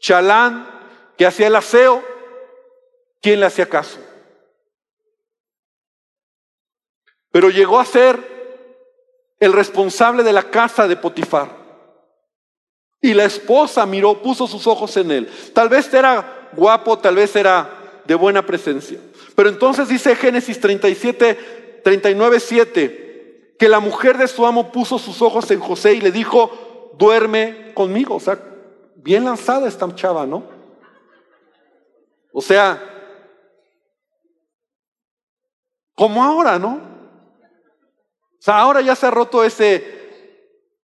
[0.00, 0.68] chalán,
[1.16, 2.04] que hacía el aseo,
[3.22, 3.98] ¿quién le hacía caso?
[7.30, 8.31] Pero llegó a ser
[9.42, 11.48] el responsable de la casa de Potifar.
[13.00, 15.28] Y la esposa miró, puso sus ojos en él.
[15.52, 19.00] Tal vez era guapo, tal vez era de buena presencia.
[19.34, 25.20] Pero entonces dice Génesis 37, 39, 7, que la mujer de su amo puso sus
[25.20, 28.14] ojos en José y le dijo, duerme conmigo.
[28.14, 28.38] O sea,
[28.94, 30.44] bien lanzada esta chava, ¿no?
[32.32, 32.80] O sea,
[35.96, 36.91] como ahora, ¿no?
[38.42, 39.84] Sea, ahora ya se ha roto ese,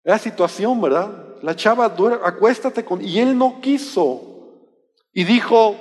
[0.05, 1.11] esa situación, ¿verdad?
[1.41, 1.93] La chava,
[2.23, 3.01] acuéstate con...
[3.01, 4.21] Y él no quiso.
[5.11, 5.75] Y dijo,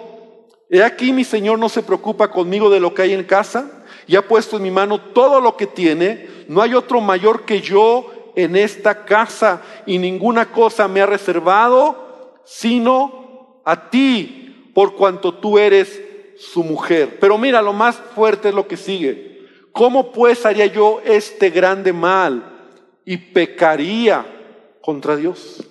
[0.69, 4.17] he aquí mi Señor no se preocupa conmigo de lo que hay en casa, y
[4.17, 8.33] ha puesto en mi mano todo lo que tiene, no hay otro mayor que yo
[8.35, 15.61] en esta casa, y ninguna cosa me ha reservado, sino a ti, por cuanto tú
[15.61, 16.03] eres
[16.41, 17.19] su mujer.
[17.21, 19.28] Pero mira, lo más fuerte es lo que sigue.
[19.79, 22.43] ¿Cómo pues haría yo este grande mal
[23.05, 24.27] y pecaría
[24.83, 25.65] contra Dios?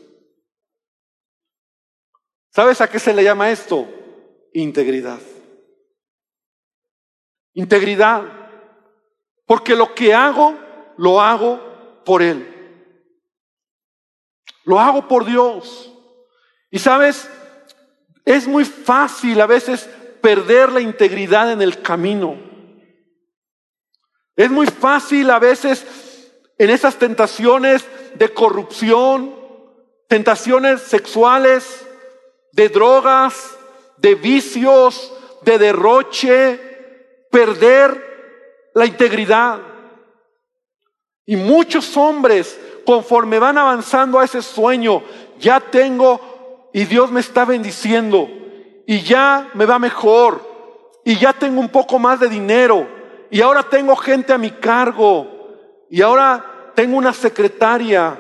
[2.50, 3.86] ¿Sabes a qué se le llama esto?
[4.54, 5.20] Integridad.
[7.54, 8.24] Integridad.
[9.46, 10.58] Porque lo que hago,
[10.96, 12.48] lo hago por Él.
[14.64, 15.94] Lo hago por Dios.
[16.72, 17.30] Y sabes,
[18.24, 19.84] es muy fácil a veces
[20.22, 22.47] perder la integridad en el camino.
[24.38, 25.84] Es muy fácil a veces
[26.60, 29.36] en esas tentaciones de corrupción,
[30.08, 31.86] tentaciones sexuales,
[32.52, 33.58] de drogas,
[33.98, 36.60] de vicios, de derroche,
[37.32, 39.60] perder la integridad.
[41.26, 45.02] Y muchos hombres, conforme van avanzando a ese sueño,
[45.40, 48.30] ya tengo y Dios me está bendiciendo
[48.86, 50.48] y ya me va mejor
[51.04, 52.97] y ya tengo un poco más de dinero
[53.30, 58.20] y ahora tengo gente a mi cargo, y ahora tengo una secretaria,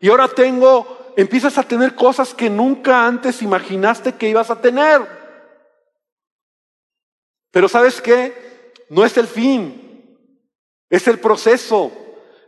[0.00, 5.06] y ahora tengo, empiezas a tener cosas que nunca antes imaginaste que ibas a tener.
[7.50, 8.72] Pero sabes qué?
[8.88, 10.18] No es el fin,
[10.90, 11.92] es el proceso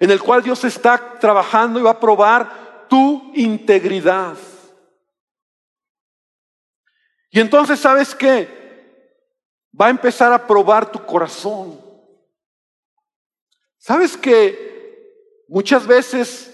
[0.01, 4.37] en el cual Dios está trabajando y va a probar tu integridad.
[7.31, 8.49] Y entonces, ¿sabes qué?
[9.79, 11.84] Va a empezar a probar tu corazón.
[13.87, 16.51] ¿Sabes que muchas veces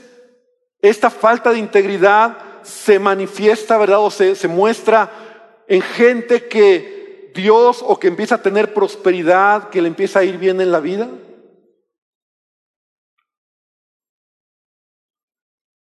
[0.82, 4.00] esta falta de integridad se manifiesta, ¿verdad?
[4.00, 9.80] O se, se muestra en gente que Dios o que empieza a tener prosperidad, que
[9.80, 11.08] le empieza a ir bien en la vida.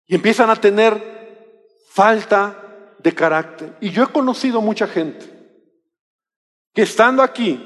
[0.07, 3.75] Y empiezan a tener falta de carácter.
[3.81, 5.25] Y yo he conocido mucha gente
[6.75, 7.59] que estando aquí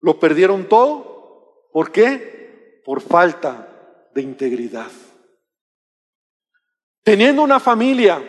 [0.00, 1.66] lo perdieron todo.
[1.72, 2.38] ¿Por qué?
[2.84, 3.68] Por falta
[4.14, 4.90] de integridad.
[7.02, 8.22] Teniendo una familia,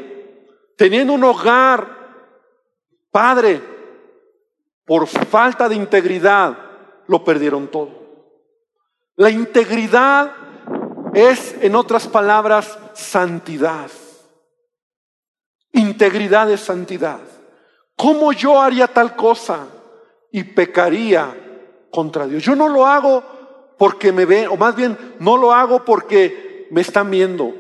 [0.77, 1.87] teniendo un hogar,
[3.11, 3.61] padre,
[4.85, 6.57] por falta de integridad,
[7.07, 8.01] lo perdieron todo.
[9.15, 10.31] La integridad
[11.13, 13.91] es, en otras palabras, santidad.
[15.73, 17.19] Integridad es santidad.
[17.95, 19.67] ¿Cómo yo haría tal cosa
[20.31, 22.43] y pecaría contra Dios?
[22.43, 23.23] Yo no lo hago
[23.81, 27.51] porque me ven, o más bien, no lo hago porque me están viendo,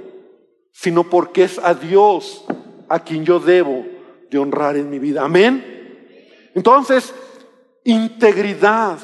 [0.71, 2.45] sino porque es a Dios
[2.89, 3.87] a quien yo debo
[4.29, 5.23] de honrar en mi vida.
[5.23, 6.51] Amén.
[6.53, 7.11] Entonces,
[7.85, 8.99] integridad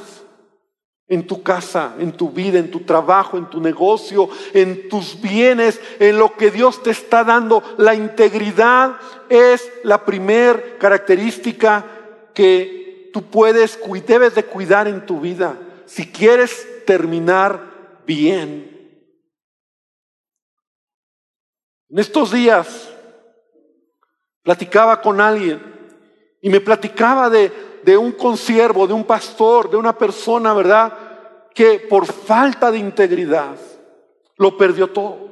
[1.07, 5.81] en tu casa, en tu vida, en tu trabajo, en tu negocio, en tus bienes,
[5.97, 7.63] en lo que Dios te está dando.
[7.79, 11.83] La integridad es la primer característica
[12.35, 15.57] que tú puedes, debes de cuidar en tu vida.
[15.87, 18.73] Si quieres terminar bien.
[21.89, 22.89] En estos días
[24.41, 25.61] platicaba con alguien
[26.41, 27.51] y me platicaba de,
[27.83, 30.97] de un consiervo, de un pastor, de una persona, ¿verdad?
[31.53, 33.57] Que por falta de integridad
[34.37, 35.27] lo perdió todo.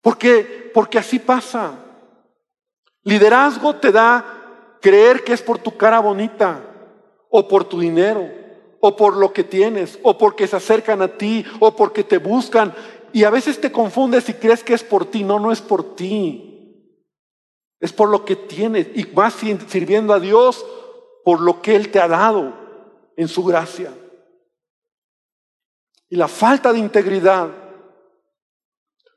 [0.00, 1.74] Porque, porque así pasa.
[3.02, 6.62] Liderazgo te da creer que es por tu cara bonita
[7.28, 8.39] o por tu dinero
[8.80, 12.74] o por lo que tienes, o porque se acercan a ti, o porque te buscan.
[13.12, 15.22] Y a veces te confundes y crees que es por ti.
[15.22, 16.46] No, no es por ti.
[17.78, 18.88] Es por lo que tienes.
[18.94, 20.64] Y más sirviendo a Dios
[21.24, 22.54] por lo que Él te ha dado
[23.16, 23.92] en su gracia.
[26.08, 27.50] Y la falta de integridad.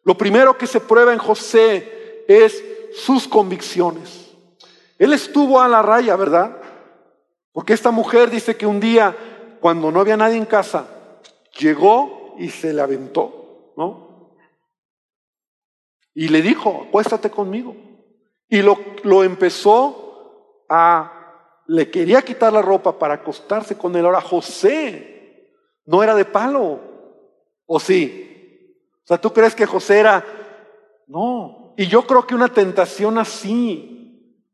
[0.03, 4.31] Lo primero que se prueba en José es sus convicciones.
[4.99, 6.61] Él estuvo a la raya, ¿verdad?
[7.51, 9.15] Porque esta mujer dice que un día
[9.63, 10.89] cuando no había nadie en casa,
[11.57, 14.35] llegó y se le aventó, ¿no?
[16.13, 17.73] Y le dijo, acuéstate conmigo.
[18.49, 24.05] Y lo, lo empezó a, le quería quitar la ropa para acostarse con él.
[24.05, 25.49] Ahora José
[25.85, 26.81] no era de palo,
[27.65, 28.75] ¿o sí?
[29.05, 30.25] O sea, ¿tú crees que José era?
[31.07, 31.73] No.
[31.77, 34.45] Y yo creo que una tentación así,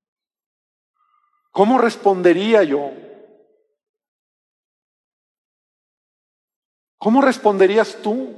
[1.50, 2.92] ¿cómo respondería yo?
[7.00, 8.36] ¿Cómo responderías tú?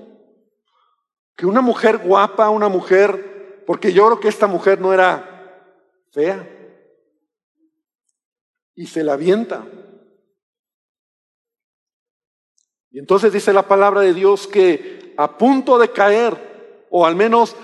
[1.35, 5.27] Que una mujer guapa, una mujer, porque yo creo que esta mujer no era
[6.11, 6.47] fea,
[8.75, 9.65] y se la avienta.
[12.91, 17.55] Y entonces dice la palabra de Dios que a punto de caer, o al menos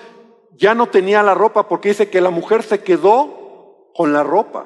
[0.53, 4.65] ya no tenía la ropa, porque dice que la mujer se quedó con la ropa,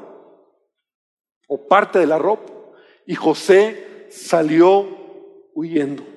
[1.49, 2.53] o parte de la ropa,
[3.05, 4.87] y José salió
[5.53, 6.10] huyendo.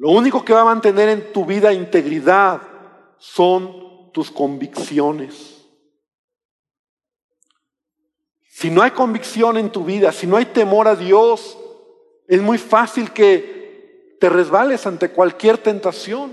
[0.00, 2.62] Lo único que va a mantener en tu vida integridad
[3.18, 5.62] son tus convicciones.
[8.48, 11.58] Si no hay convicción en tu vida, si no hay temor a Dios,
[12.26, 16.32] es muy fácil que te resbales ante cualquier tentación.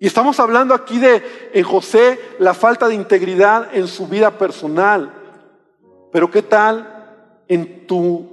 [0.00, 5.14] Y estamos hablando aquí de en José la falta de integridad en su vida personal.
[6.10, 8.28] Pero ¿qué tal en tu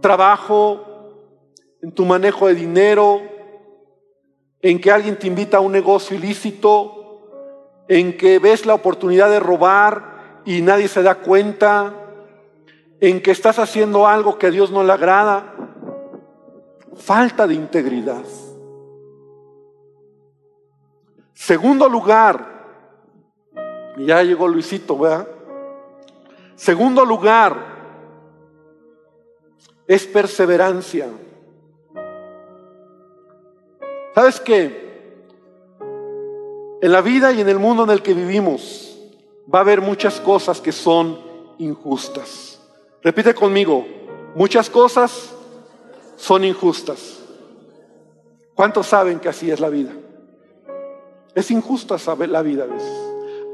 [0.00, 0.87] trabajo,
[1.82, 3.20] en tu manejo de dinero,
[4.60, 9.40] en que alguien te invita a un negocio ilícito, en que ves la oportunidad de
[9.40, 11.94] robar y nadie se da cuenta,
[13.00, 15.54] en que estás haciendo algo que a Dios no le agrada.
[16.96, 18.24] Falta de integridad.
[21.32, 22.58] Segundo lugar,
[23.96, 25.28] ya llegó Luisito, ¿verdad?
[26.56, 27.56] Segundo lugar
[29.86, 31.06] es perseverancia.
[34.18, 35.14] ¿Sabes qué?
[36.82, 38.98] En la vida y en el mundo en el que vivimos
[39.54, 41.20] va a haber muchas cosas que son
[41.58, 42.60] injustas.
[43.00, 43.86] Repite conmigo,
[44.34, 45.32] muchas cosas
[46.16, 47.20] son injustas.
[48.56, 49.92] ¿Cuántos saben que así es la vida?
[51.32, 52.66] Es injusta saber la vida.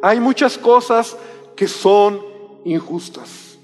[0.00, 1.14] Hay muchas cosas
[1.54, 2.24] que son
[2.64, 3.58] injustas.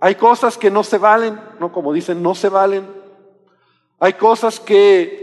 [0.00, 2.84] Hay cosas que no se valen, no como dicen, no se valen.
[4.00, 5.21] Hay cosas que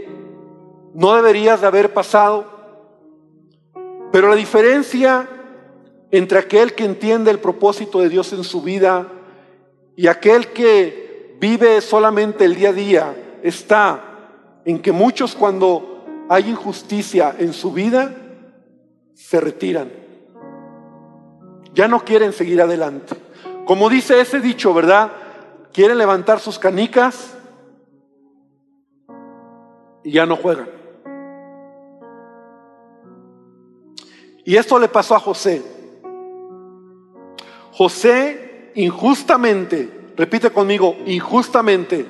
[0.94, 2.46] no deberías de haber pasado.
[4.12, 5.28] Pero la diferencia
[6.10, 9.06] entre aquel que entiende el propósito de Dios en su vida
[9.96, 14.04] y aquel que vive solamente el día a día está
[14.64, 18.14] en que muchos cuando hay injusticia en su vida
[19.14, 19.90] se retiran.
[21.72, 23.14] Ya no quieren seguir adelante.
[23.64, 25.12] Como dice ese dicho, ¿verdad?
[25.72, 27.36] Quieren levantar sus canicas
[30.02, 30.79] y ya no juegan.
[34.44, 35.62] Y esto le pasó a José.
[37.72, 42.06] José injustamente, repite conmigo, injustamente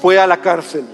[0.00, 0.84] fue a la cárcel.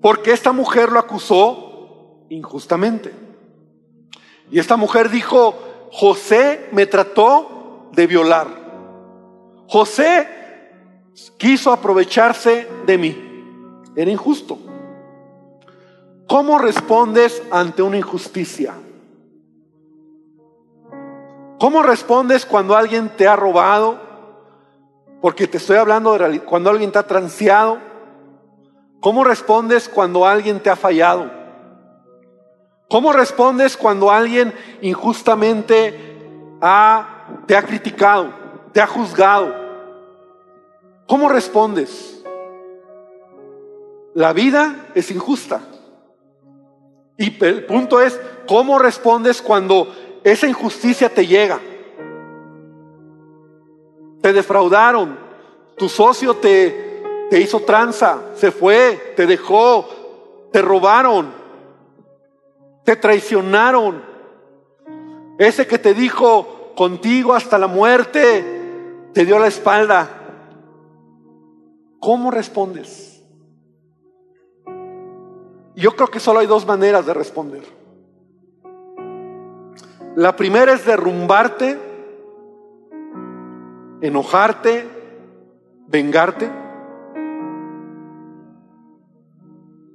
[0.00, 3.12] Porque esta mujer lo acusó injustamente.
[4.50, 5.54] Y esta mujer dijo,
[5.92, 8.48] José me trató de violar.
[9.68, 10.26] José
[11.36, 13.16] quiso aprovecharse de mí.
[13.94, 14.58] Era injusto.
[16.30, 18.72] ¿Cómo respondes ante una injusticia?
[21.58, 23.98] ¿Cómo respondes cuando alguien te ha robado?
[25.20, 27.78] Porque te estoy hablando de cuando alguien te ha transeado.
[29.00, 31.28] ¿Cómo respondes cuando alguien te ha fallado?
[32.88, 35.98] ¿Cómo respondes cuando alguien injustamente
[36.60, 38.32] te ha criticado,
[38.72, 39.52] te ha juzgado?
[41.08, 42.22] ¿Cómo respondes?
[44.14, 45.62] La vida es injusta.
[47.20, 48.18] Y el punto es,
[48.48, 49.86] ¿cómo respondes cuando
[50.24, 51.60] esa injusticia te llega.
[54.20, 55.18] Te defraudaron,
[55.76, 57.02] tu socio te,
[57.32, 59.88] hizo tranza, se fue, te dejó,
[60.52, 61.32] te robaron,
[62.84, 64.02] te traicionaron.
[65.38, 68.44] Ese que te dijo contigo hasta la muerte,
[69.14, 70.08] te dio la espalda.
[71.98, 73.09] ¿Cómo respondes?
[75.80, 77.62] Yo creo que solo hay dos maneras de responder.
[80.14, 81.78] La primera es derrumbarte,
[84.02, 84.86] enojarte,
[85.86, 86.50] vengarte.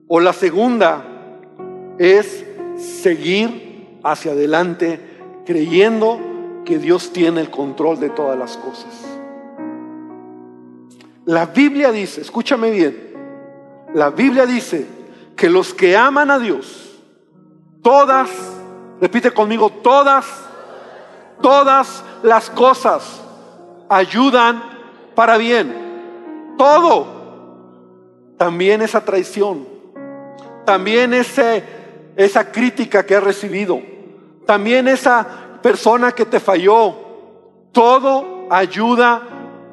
[0.08, 1.06] O la segunda
[2.00, 2.44] es
[2.78, 5.00] seguir hacia adelante
[5.46, 6.20] creyendo
[6.66, 9.20] que Dios tiene el control de todas las cosas.
[11.26, 12.98] La Biblia dice, escúchame bien,
[13.94, 14.95] la Biblia dice
[15.36, 17.02] que los que aman a Dios,
[17.82, 18.30] todas
[19.00, 20.26] Repite conmigo, todas,
[21.42, 23.22] todas las cosas
[23.90, 24.64] ayudan
[25.14, 26.56] para bien.
[26.58, 27.06] Todo.
[28.38, 29.68] También esa traición.
[30.66, 31.64] También ese,
[32.16, 33.82] esa crítica que has recibido.
[34.46, 36.96] También esa persona que te falló.
[37.74, 39.22] Todo ayuda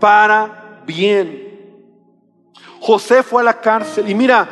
[0.01, 1.41] para bien.
[2.81, 4.49] José fue a la cárcel y mira,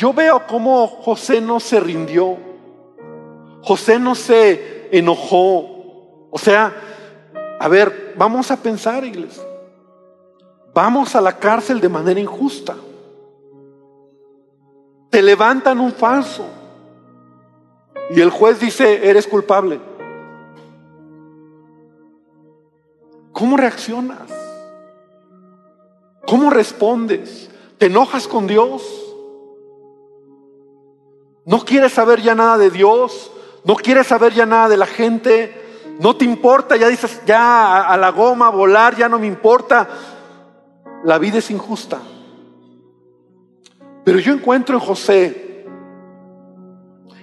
[0.00, 2.38] yo veo cómo José no se rindió.
[3.60, 6.28] José no se enojó.
[6.30, 6.72] O sea,
[7.60, 9.42] a ver, vamos a pensar, iglesia.
[10.72, 12.76] Vamos a la cárcel de manera injusta.
[15.10, 16.46] Te levantan un falso.
[18.08, 19.82] Y el juez dice, eres culpable.
[23.32, 24.32] ¿Cómo reaccionas?
[26.26, 27.50] ¿Cómo respondes?
[27.76, 28.99] ¿Te enojas con Dios?
[31.50, 33.30] ¿No quieres saber ya nada de Dios?
[33.64, 35.54] no quieres saber ya nada de la gente,
[36.00, 39.88] no te importa, ya dices, ya a, la goma, volar, ya no me importa.
[41.04, 41.98] La vida es injusta.
[44.04, 45.66] Pero yo encuentro en José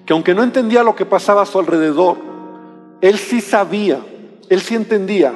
[0.05, 2.17] que aunque no entendía lo que pasaba a su alrededor,
[3.01, 3.99] él sí sabía,
[4.47, 5.33] él sí entendía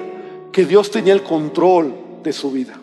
[0.51, 2.79] que Dios tenía el control de su vida.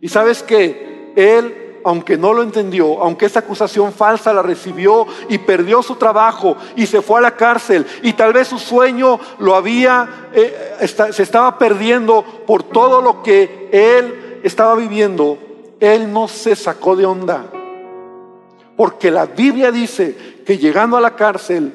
[0.00, 5.38] Y sabes que él aunque no lo entendió, aunque esa acusación falsa la recibió y
[5.38, 9.54] perdió su trabajo y se fue a la cárcel y tal vez su sueño lo
[9.54, 15.38] había, eh, se estaba perdiendo por todo lo que él estaba viviendo,
[15.80, 17.46] él no se sacó de onda.
[18.76, 21.72] Porque la Biblia dice que llegando a la cárcel,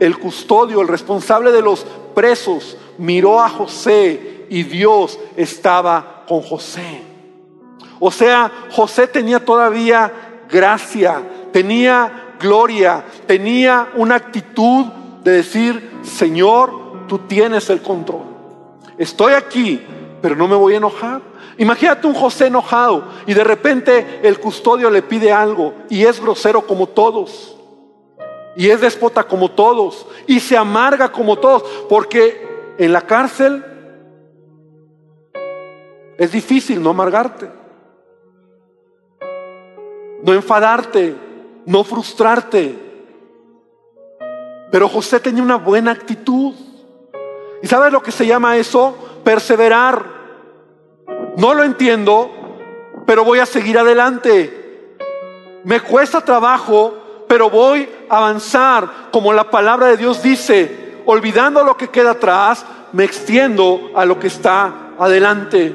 [0.00, 1.84] el custodio, el responsable de los
[2.14, 7.07] presos, miró a José y Dios estaba con José.
[8.00, 10.12] O sea, José tenía todavía
[10.50, 11.22] gracia,
[11.52, 14.86] tenía gloria, tenía una actitud
[15.24, 18.22] de decir, Señor, tú tienes el control.
[18.96, 19.84] Estoy aquí,
[20.22, 21.22] pero no me voy a enojar.
[21.58, 26.66] Imagínate un José enojado y de repente el custodio le pide algo y es grosero
[26.66, 27.56] como todos.
[28.56, 30.06] Y es despota como todos.
[30.26, 31.62] Y se amarga como todos.
[31.88, 33.64] Porque en la cárcel
[36.16, 37.57] es difícil no amargarte
[40.22, 41.16] no enfadarte,
[41.66, 42.88] no frustrarte.
[44.70, 46.54] Pero José tenía una buena actitud.
[47.62, 48.96] ¿Y sabes lo que se llama eso?
[49.24, 50.04] Perseverar.
[51.36, 52.30] No lo entiendo,
[53.06, 54.94] pero voy a seguir adelante.
[55.64, 61.02] Me cuesta trabajo, pero voy a avanzar como la palabra de Dios dice.
[61.06, 65.74] Olvidando lo que queda atrás, me extiendo a lo que está adelante.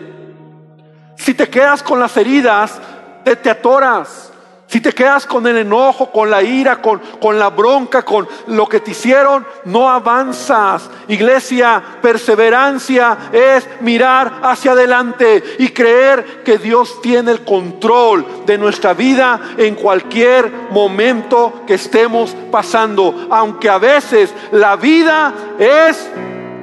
[1.15, 2.79] Si te quedas con las heridas,
[3.23, 4.32] te, te atoras.
[4.74, 8.67] Si te quedas con el enojo, con la ira, con, con la bronca, con lo
[8.67, 10.89] que te hicieron, no avanzas.
[11.07, 18.95] Iglesia, perseverancia es mirar hacia adelante y creer que Dios tiene el control de nuestra
[18.95, 23.28] vida en cualquier momento que estemos pasando.
[23.30, 26.09] Aunque a veces la vida es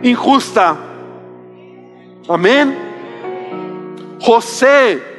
[0.02, 0.76] injusta.
[2.28, 2.76] Amén.
[4.20, 5.09] José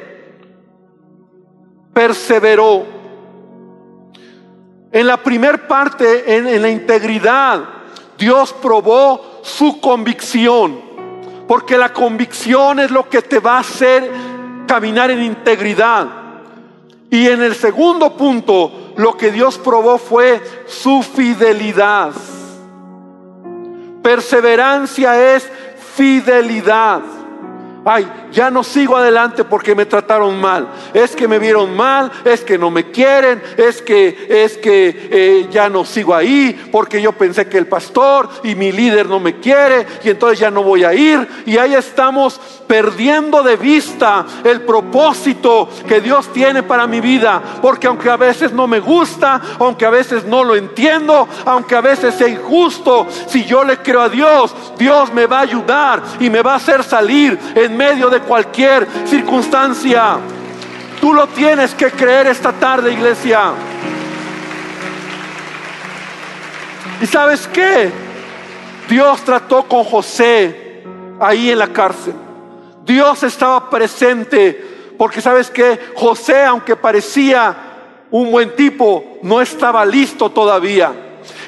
[1.92, 2.84] perseveró.
[4.90, 7.60] En la primer parte, en, en la integridad,
[8.18, 10.80] Dios probó su convicción.
[11.48, 14.10] Porque la convicción es lo que te va a hacer
[14.66, 16.08] caminar en integridad.
[17.10, 22.12] Y en el segundo punto, lo que Dios probó fue su fidelidad.
[24.02, 25.48] Perseverancia es
[25.94, 27.02] fidelidad.
[27.84, 30.68] Ay, ya no sigo adelante porque me trataron mal.
[30.94, 35.48] Es que me vieron mal, es que no me quieren, es que es que eh,
[35.50, 39.40] ya no sigo ahí porque yo pensé que el pastor y mi líder no me
[39.40, 42.40] quiere y entonces ya no voy a ir y ahí estamos
[42.72, 48.52] perdiendo de vista el propósito que Dios tiene para mi vida, porque aunque a veces
[48.52, 53.44] no me gusta, aunque a veces no lo entiendo, aunque a veces sea injusto, si
[53.44, 56.82] yo le creo a Dios, Dios me va a ayudar y me va a hacer
[56.82, 60.18] salir en medio de cualquier circunstancia.
[61.00, 63.52] Tú lo tienes que creer esta tarde, iglesia.
[67.00, 67.90] ¿Y sabes qué?
[68.88, 70.84] Dios trató con José
[71.18, 72.14] ahí en la cárcel.
[72.84, 77.56] Dios estaba presente porque sabes que José, aunque parecía
[78.10, 80.92] un buen tipo, no estaba listo todavía.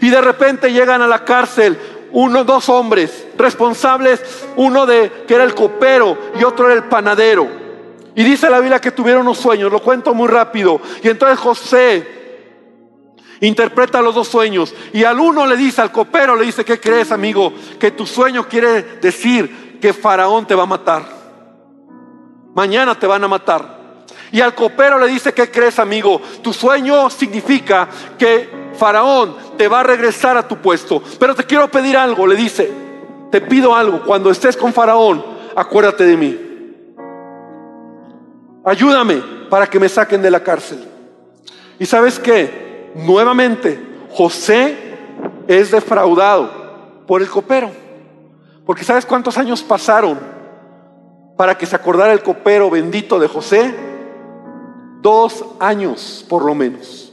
[0.00, 1.78] Y de repente llegan a la cárcel
[2.10, 7.48] uno, dos hombres responsables, uno de que era el copero y otro era el panadero.
[8.14, 10.80] Y dice la Biblia que tuvieron unos sueños, lo cuento muy rápido.
[11.02, 12.24] Y entonces José
[13.40, 17.10] interpreta los dos sueños y al uno le dice, al copero le dice, ¿qué crees
[17.10, 17.52] amigo?
[17.78, 21.04] Que tu sueño quiere decir que Faraón te va a matar.
[22.54, 23.74] Mañana te van a matar.
[24.30, 26.20] Y al copero le dice, ¿qué crees amigo?
[26.42, 31.02] Tu sueño significa que Faraón te va a regresar a tu puesto.
[31.18, 32.83] Pero te quiero pedir algo, le dice,
[33.34, 35.20] te pido algo, cuando estés con Faraón,
[35.56, 36.38] acuérdate de mí.
[38.64, 39.20] Ayúdame
[39.50, 40.88] para que me saquen de la cárcel.
[41.80, 44.78] Y sabes qué, nuevamente, José
[45.48, 47.72] es defraudado por el copero.
[48.64, 50.16] Porque ¿sabes cuántos años pasaron
[51.36, 53.74] para que se acordara el copero bendito de José?
[55.00, 57.12] Dos años por lo menos.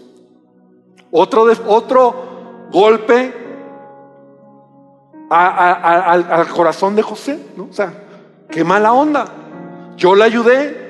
[1.09, 3.33] Otro, otro golpe
[5.31, 7.67] al, corazón de José, ¿no?
[7.69, 7.93] O sea,
[8.49, 9.25] qué mala onda.
[9.95, 10.89] Yo le ayudé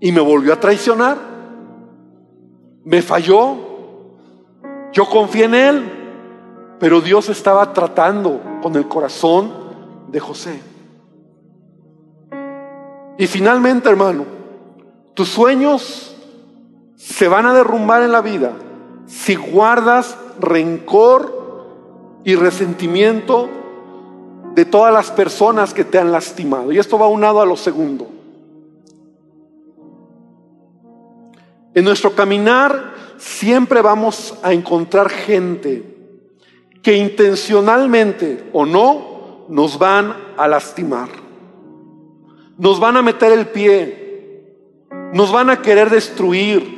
[0.00, 1.18] y me volvió a traicionar.
[2.84, 3.56] Me falló.
[4.92, 9.52] Yo confié en él, pero Dios estaba tratando con el corazón
[10.08, 10.58] de José.
[13.18, 14.24] Y finalmente, hermano,
[15.12, 16.16] tus sueños
[16.96, 18.52] se van a derrumbar en la vida
[19.06, 21.35] si guardas rencor
[22.26, 23.48] y resentimiento
[24.56, 26.72] de todas las personas que te han lastimado.
[26.72, 28.08] Y esto va unado a lo segundo.
[31.72, 35.84] En nuestro caminar siempre vamos a encontrar gente
[36.82, 41.08] que intencionalmente o no nos van a lastimar.
[42.58, 44.88] Nos van a meter el pie.
[45.12, 46.74] Nos van a querer destruir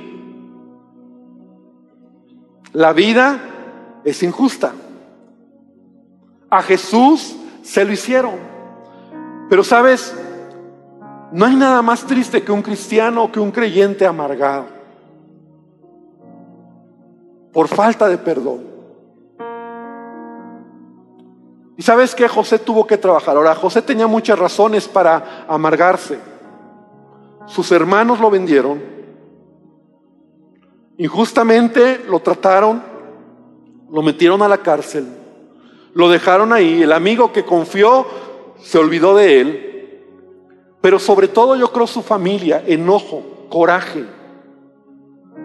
[2.75, 4.75] la vida es injusta.
[6.51, 8.37] A Jesús se lo hicieron.
[9.49, 10.15] Pero sabes,
[11.33, 14.79] no hay nada más triste que un cristiano que un creyente amargado
[17.53, 18.65] por falta de perdón.
[21.77, 23.37] Y sabes que José tuvo que trabajar.
[23.37, 26.19] Ahora, José tenía muchas razones para amargarse.
[27.47, 28.99] Sus hermanos lo vendieron
[30.99, 32.83] Injustamente lo trataron,
[33.89, 35.07] lo metieron a la cárcel,
[35.99, 38.07] lo dejaron ahí, el amigo que confió
[38.63, 40.05] se olvidó de él,
[40.81, 44.05] pero sobre todo yo creo su familia, enojo, coraje.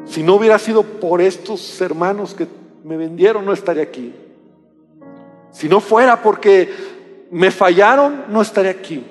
[0.06, 2.46] Si no hubiera sido por estos hermanos que
[2.84, 4.14] me vendieron, no estaría aquí.
[5.50, 6.72] Si no fuera porque
[7.32, 9.04] me fallaron, no estaría aquí.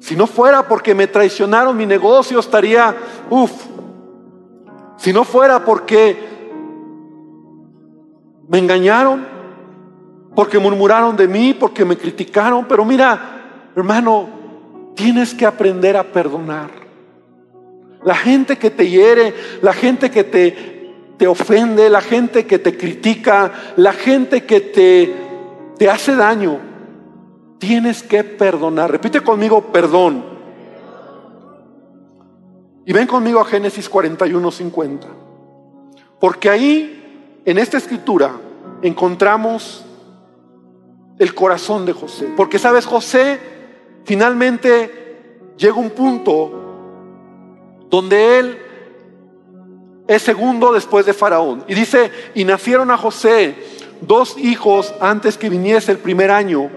[0.00, 2.96] Si no fuera porque me traicionaron mi negocio, estaría,
[3.30, 3.52] uff,
[4.96, 6.16] si no fuera porque
[8.48, 9.37] me engañaron,
[10.38, 14.28] porque murmuraron de mí, porque me criticaron, pero mira, hermano,
[14.94, 16.70] tienes que aprender a perdonar.
[18.04, 22.78] La gente que te hiere, la gente que te, te ofende, la gente que te
[22.78, 25.12] critica, la gente que te,
[25.76, 26.60] te hace daño,
[27.58, 28.92] tienes que perdonar.
[28.92, 30.24] Repite conmigo, perdón.
[32.86, 35.08] Y ven conmigo a Génesis 41, 50.
[36.20, 38.30] Porque ahí, en esta escritura,
[38.82, 39.84] encontramos
[41.18, 42.32] el corazón de José.
[42.36, 43.38] Porque sabes, José
[44.04, 46.52] finalmente llega un punto
[47.90, 48.58] donde él
[50.06, 51.64] es segundo después de Faraón.
[51.68, 53.54] Y dice, y nacieron a José
[54.00, 56.70] dos hijos antes que viniese el primer año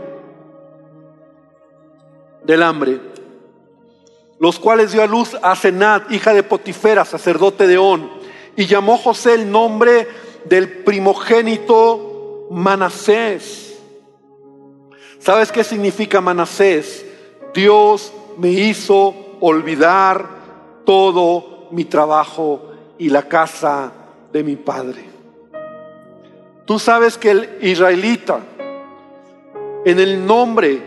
[2.44, 3.00] del hambre,
[4.40, 8.10] los cuales dio a luz a Senat, hija de Potifera, sacerdote de On,
[8.56, 10.08] y llamó José el nombre
[10.46, 13.71] del primogénito Manasés.
[15.22, 17.06] ¿Sabes qué significa Manasés?
[17.54, 20.26] Dios me hizo olvidar
[20.84, 23.92] todo mi trabajo y la casa
[24.34, 25.06] de mi padre.
[26.66, 28.40] Tú sabes que el israelita,
[29.86, 30.82] en el nombre,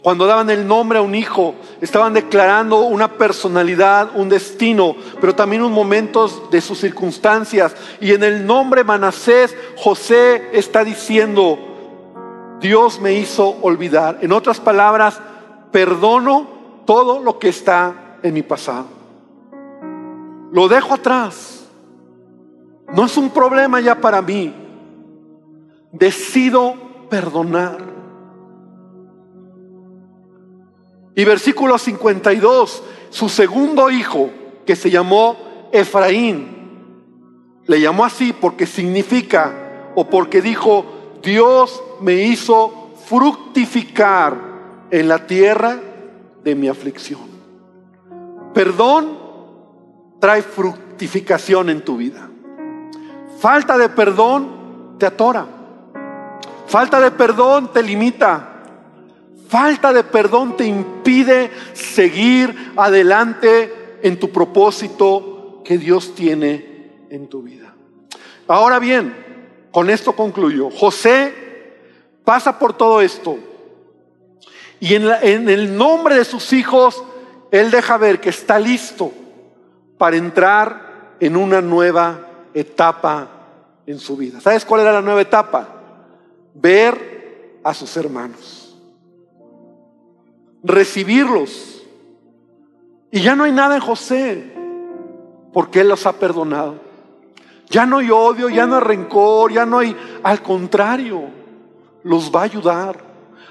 [0.00, 5.62] cuando daban el nombre a un hijo, estaban declarando una personalidad, un destino, pero también
[5.62, 7.74] un momentos de sus circunstancias.
[8.00, 11.65] Y en el nombre Manasés, José está diciendo,
[12.60, 14.18] Dios me hizo olvidar.
[14.22, 15.20] En otras palabras,
[15.72, 16.46] perdono
[16.86, 18.86] todo lo que está en mi pasado.
[20.52, 21.68] Lo dejo atrás.
[22.94, 24.54] No es un problema ya para mí.
[25.92, 26.74] Decido
[27.10, 27.78] perdonar.
[31.14, 34.30] Y versículo 52, su segundo hijo,
[34.66, 35.36] que se llamó
[35.72, 36.56] Efraín,
[37.66, 40.84] le llamó así porque significa o porque dijo,
[41.26, 44.36] Dios me hizo fructificar
[44.92, 45.76] en la tierra
[46.44, 47.22] de mi aflicción.
[48.54, 49.18] Perdón
[50.20, 52.30] trae fructificación en tu vida.
[53.40, 55.46] Falta de perdón te atora.
[56.68, 58.62] Falta de perdón te limita.
[59.48, 67.42] Falta de perdón te impide seguir adelante en tu propósito que Dios tiene en tu
[67.42, 67.74] vida.
[68.46, 69.25] Ahora bien,
[69.76, 70.70] con esto concluyo.
[70.70, 71.34] José
[72.24, 73.36] pasa por todo esto
[74.80, 77.04] y en, el nombre de sus hijos,
[77.50, 79.12] él deja ver que está listo
[79.98, 83.28] para entrar en una nueva etapa
[83.86, 84.40] en su vida.
[84.40, 85.68] ¿Sabes cuál era la nueva etapa?
[86.54, 88.78] Ver a sus hermanos,
[90.64, 91.82] recibirlos.
[93.10, 94.54] Y ya no hay nada en José,
[95.52, 96.85] porque Él los ha perdonado.
[97.68, 99.96] Ya no hay odio, ya no hay rencor, ya no hay...
[100.22, 101.24] Al contrario,
[102.02, 102.98] los va a ayudar.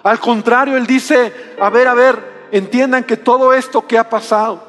[0.04, 4.64] Al contrario, Él dice, a ver, a ver, entiendan que todo esto que ha pasado,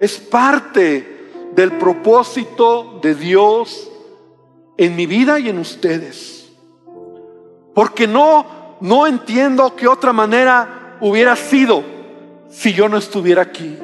[0.00, 3.88] es parte del propósito de Dios
[4.76, 6.50] en mi vida y en ustedes.
[7.74, 11.84] Porque no, no entiendo qué otra manera hubiera sido
[12.50, 13.78] si yo no estuviera aquí.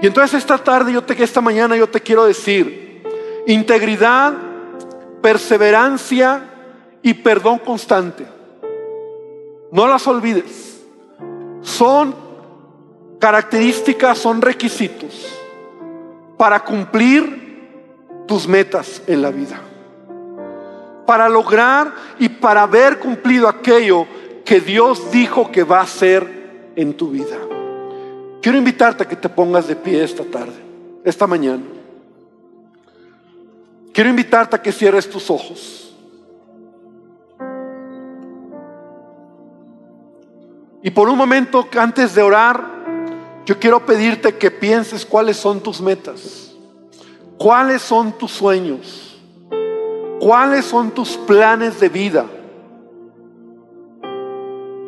[0.00, 2.83] Y entonces esta tarde, yo te, esta mañana yo te quiero decir,
[3.46, 4.34] integridad,
[5.22, 6.50] perseverancia
[7.02, 8.26] y perdón constante.
[9.70, 10.82] No las olvides.
[11.62, 12.14] Son
[13.18, 15.40] características, son requisitos
[16.36, 17.44] para cumplir
[18.26, 19.60] tus metas en la vida.
[21.06, 24.06] Para lograr y para haber cumplido aquello
[24.44, 27.36] que Dios dijo que va a hacer en tu vida.
[28.40, 30.52] Quiero invitarte a que te pongas de pie esta tarde,
[31.04, 31.62] esta mañana.
[33.94, 35.94] Quiero invitarte a que cierres tus ojos.
[40.82, 42.60] Y por un momento, antes de orar,
[43.46, 46.52] yo quiero pedirte que pienses cuáles son tus metas,
[47.38, 49.16] cuáles son tus sueños,
[50.18, 52.26] cuáles son tus planes de vida,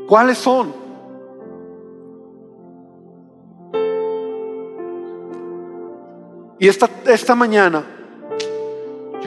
[0.09, 0.75] cuáles son.
[6.59, 7.96] Y esta, esta mañana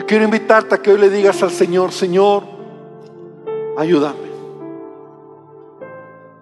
[0.00, 2.42] yo quiero invitarte a que hoy le digas al Señor, Señor,
[3.76, 4.30] ayúdame.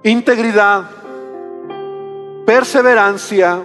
[0.04, 0.84] Integridad
[2.46, 3.60] perseverancia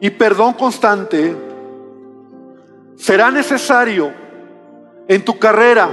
[0.00, 1.34] y perdón constante
[2.96, 4.12] será necesario
[5.08, 5.88] en tu carrera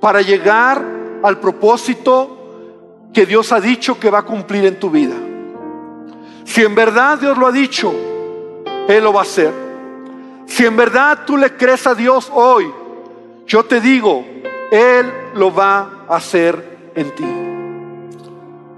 [0.00, 0.84] para llegar
[1.22, 5.14] al propósito que Dios ha dicho que va a cumplir en tu vida.
[6.44, 7.94] Si en verdad Dios lo ha dicho,
[8.88, 9.69] Él lo va a hacer.
[10.50, 12.70] Si en verdad tú le crees a Dios hoy,
[13.46, 14.26] yo te digo,
[14.72, 17.24] Él lo va a hacer en ti.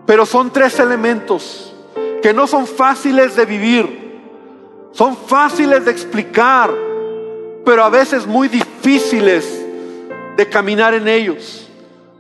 [0.05, 1.75] Pero son tres elementos
[2.23, 4.21] que no son fáciles de vivir,
[4.93, 6.71] son fáciles de explicar,
[7.65, 9.65] pero a veces muy difíciles
[10.37, 11.71] de caminar en ellos.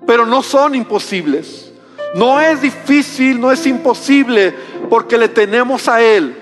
[0.06, 1.70] Pero no son imposibles.
[2.14, 4.54] No es difícil, no es imposible,
[4.88, 6.41] porque le tenemos a Él.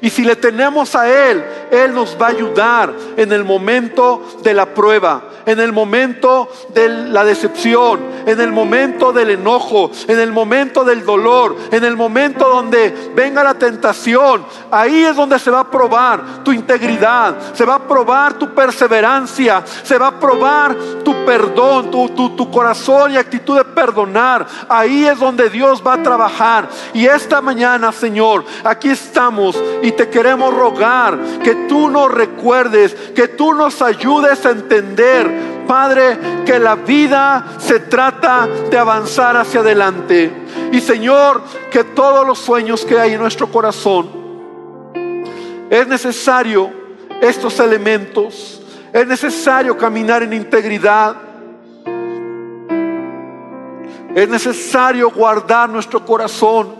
[0.00, 4.54] Y si le tenemos a Él, Él nos va a ayudar en el momento de
[4.54, 10.30] la prueba, en el momento de la decepción, en el momento del enojo, en el
[10.30, 14.44] momento del dolor, en el momento donde venga la tentación.
[14.70, 19.64] Ahí es donde se va a probar tu integridad, se va a probar tu perseverancia,
[19.82, 24.46] se va a probar tu perdón, tu, corazón y actitud de perdonar.
[24.68, 26.68] Ahí es donde Dios va a trabajar.
[26.92, 33.28] Y esta mañana, Señor, aquí estamos y te queremos rogar que tú nos recuerdes, que
[33.28, 40.32] tú nos ayudes a entender, Padre, que la vida se trata de avanzar hacia adelante.
[40.72, 44.08] Y Señor, que todos los sueños que hay en nuestro corazón,
[45.68, 46.70] es necesario
[47.20, 48.62] estos elementos,
[48.92, 51.16] es necesario caminar en integridad,
[54.14, 56.74] es necesario guardar nuestro corazón.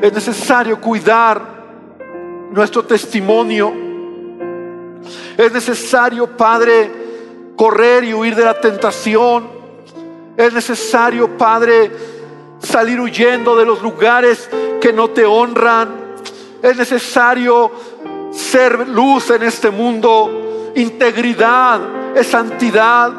[0.00, 1.40] Es necesario cuidar
[2.50, 3.89] nuestro testimonio.
[5.36, 6.90] Es necesario, Padre,
[7.56, 9.48] correr y huir de la tentación.
[10.36, 11.90] Es necesario, Padre,
[12.58, 14.48] salir huyendo de los lugares
[14.80, 15.88] que no te honran.
[16.62, 17.70] Es necesario
[18.32, 20.72] ser luz en este mundo.
[20.74, 21.80] Integridad
[22.14, 23.12] es santidad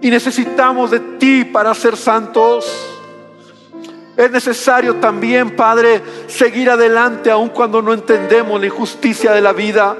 [0.00, 2.88] y necesitamos de ti para ser santos.
[4.16, 9.96] Es necesario también, Padre, seguir adelante aun cuando no entendemos la injusticia de la vida.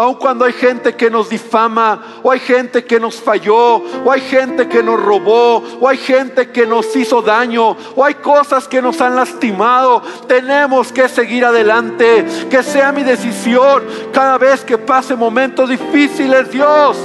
[0.00, 4.22] Aun cuando hay gente que nos difama, o hay gente que nos falló, o hay
[4.22, 8.80] gente que nos robó, o hay gente que nos hizo daño, o hay cosas que
[8.80, 12.24] nos han lastimado, tenemos que seguir adelante.
[12.48, 16.96] Que sea mi decisión cada vez que pase momentos difíciles, Dios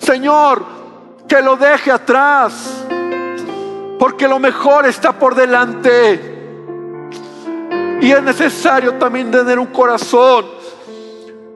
[0.00, 0.64] Señor,
[1.28, 2.84] que lo deje atrás,
[3.96, 6.30] porque lo mejor está por delante.
[8.00, 10.61] Y es necesario también tener un corazón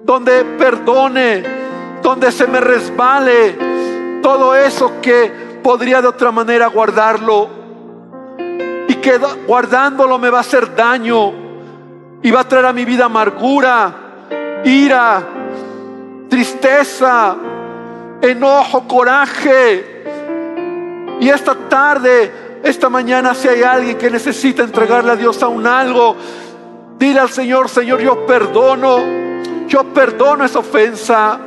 [0.07, 1.43] donde perdone,
[2.01, 3.59] donde se me resbale
[4.23, 7.49] todo eso que podría de otra manera guardarlo.
[8.89, 11.33] Y que guardándolo me va a hacer daño
[12.23, 13.93] y va a traer a mi vida amargura,
[14.65, 15.23] ira,
[16.29, 17.37] tristeza,
[18.23, 20.05] enojo, coraje.
[21.19, 26.15] Y esta tarde, esta mañana, si hay alguien que necesita entregarle a Dios aún algo,
[26.97, 29.26] dile al Señor, Señor, yo perdono,
[29.69, 31.41] yo perdono esa ofensa.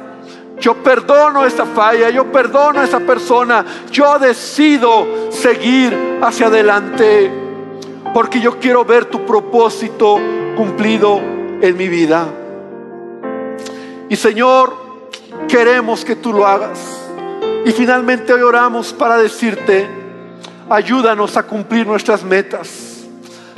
[0.60, 7.32] Yo perdono esa falla, yo perdono a esa persona, yo decido seguir hacia adelante,
[8.14, 10.20] porque yo quiero ver tu propósito
[10.58, 11.22] cumplido
[11.62, 12.28] en mi vida.
[14.10, 14.74] Y Señor,
[15.48, 17.08] queremos que tú lo hagas.
[17.66, 19.88] Y finalmente hoy oramos para decirte,
[20.70, 23.06] ayúdanos a cumplir nuestras metas.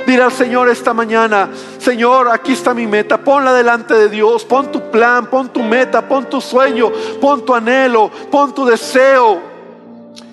[0.06, 1.48] Dile al Señor esta mañana,
[1.82, 6.06] Señor, aquí está mi meta, ponla delante de Dios, pon tu plan, pon tu meta,
[6.06, 9.40] pon tu sueño, pon tu anhelo, pon tu deseo.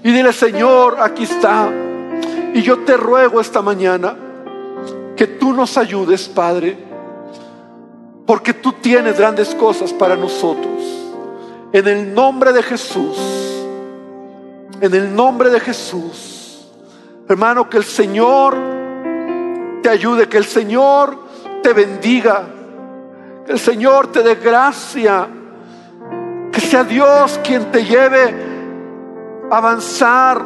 [0.04, 1.72] Y dile, Señor, aquí está.
[2.54, 4.16] Y yo te ruego esta mañana
[5.16, 6.78] que tú nos ayudes, Padre,
[8.28, 10.84] porque tú tienes grandes cosas para nosotros.
[11.74, 13.18] En el nombre de Jesús.
[14.82, 16.68] En el nombre de Jesús.
[17.28, 18.56] Hermano, que el Señor
[19.82, 21.29] te ayude, que el Señor
[21.62, 22.44] te bendiga,
[23.46, 25.28] que el Señor te dé gracia,
[26.52, 28.34] que sea Dios quien te lleve
[29.50, 30.42] a avanzar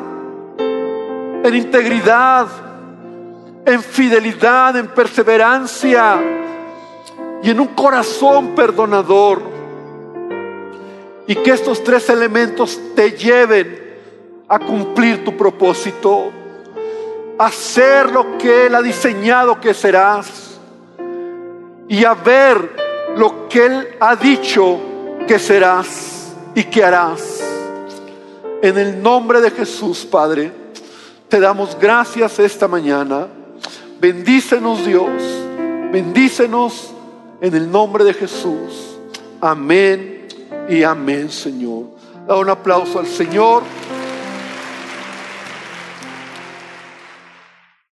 [0.57, 2.47] en integridad,
[3.65, 6.21] en fidelidad, en perseverancia
[7.41, 9.41] y en un corazón perdonador.
[11.27, 13.83] Y que estos tres elementos te lleven
[14.47, 16.31] a cumplir tu propósito,
[17.37, 20.52] a ser lo que Él ha diseñado que serás
[21.87, 22.75] y a ver
[23.15, 24.79] lo que Él ha dicho
[25.27, 27.41] que serás y que harás.
[28.61, 30.51] En el nombre de Jesús, Padre,
[31.27, 33.27] te damos gracias esta mañana.
[33.99, 35.09] Bendícenos Dios,
[35.91, 36.93] bendícenos
[37.41, 38.97] en el nombre de Jesús.
[39.41, 40.27] Amén
[40.69, 41.85] y amén, Señor.
[42.27, 43.63] Da un aplauso al Señor.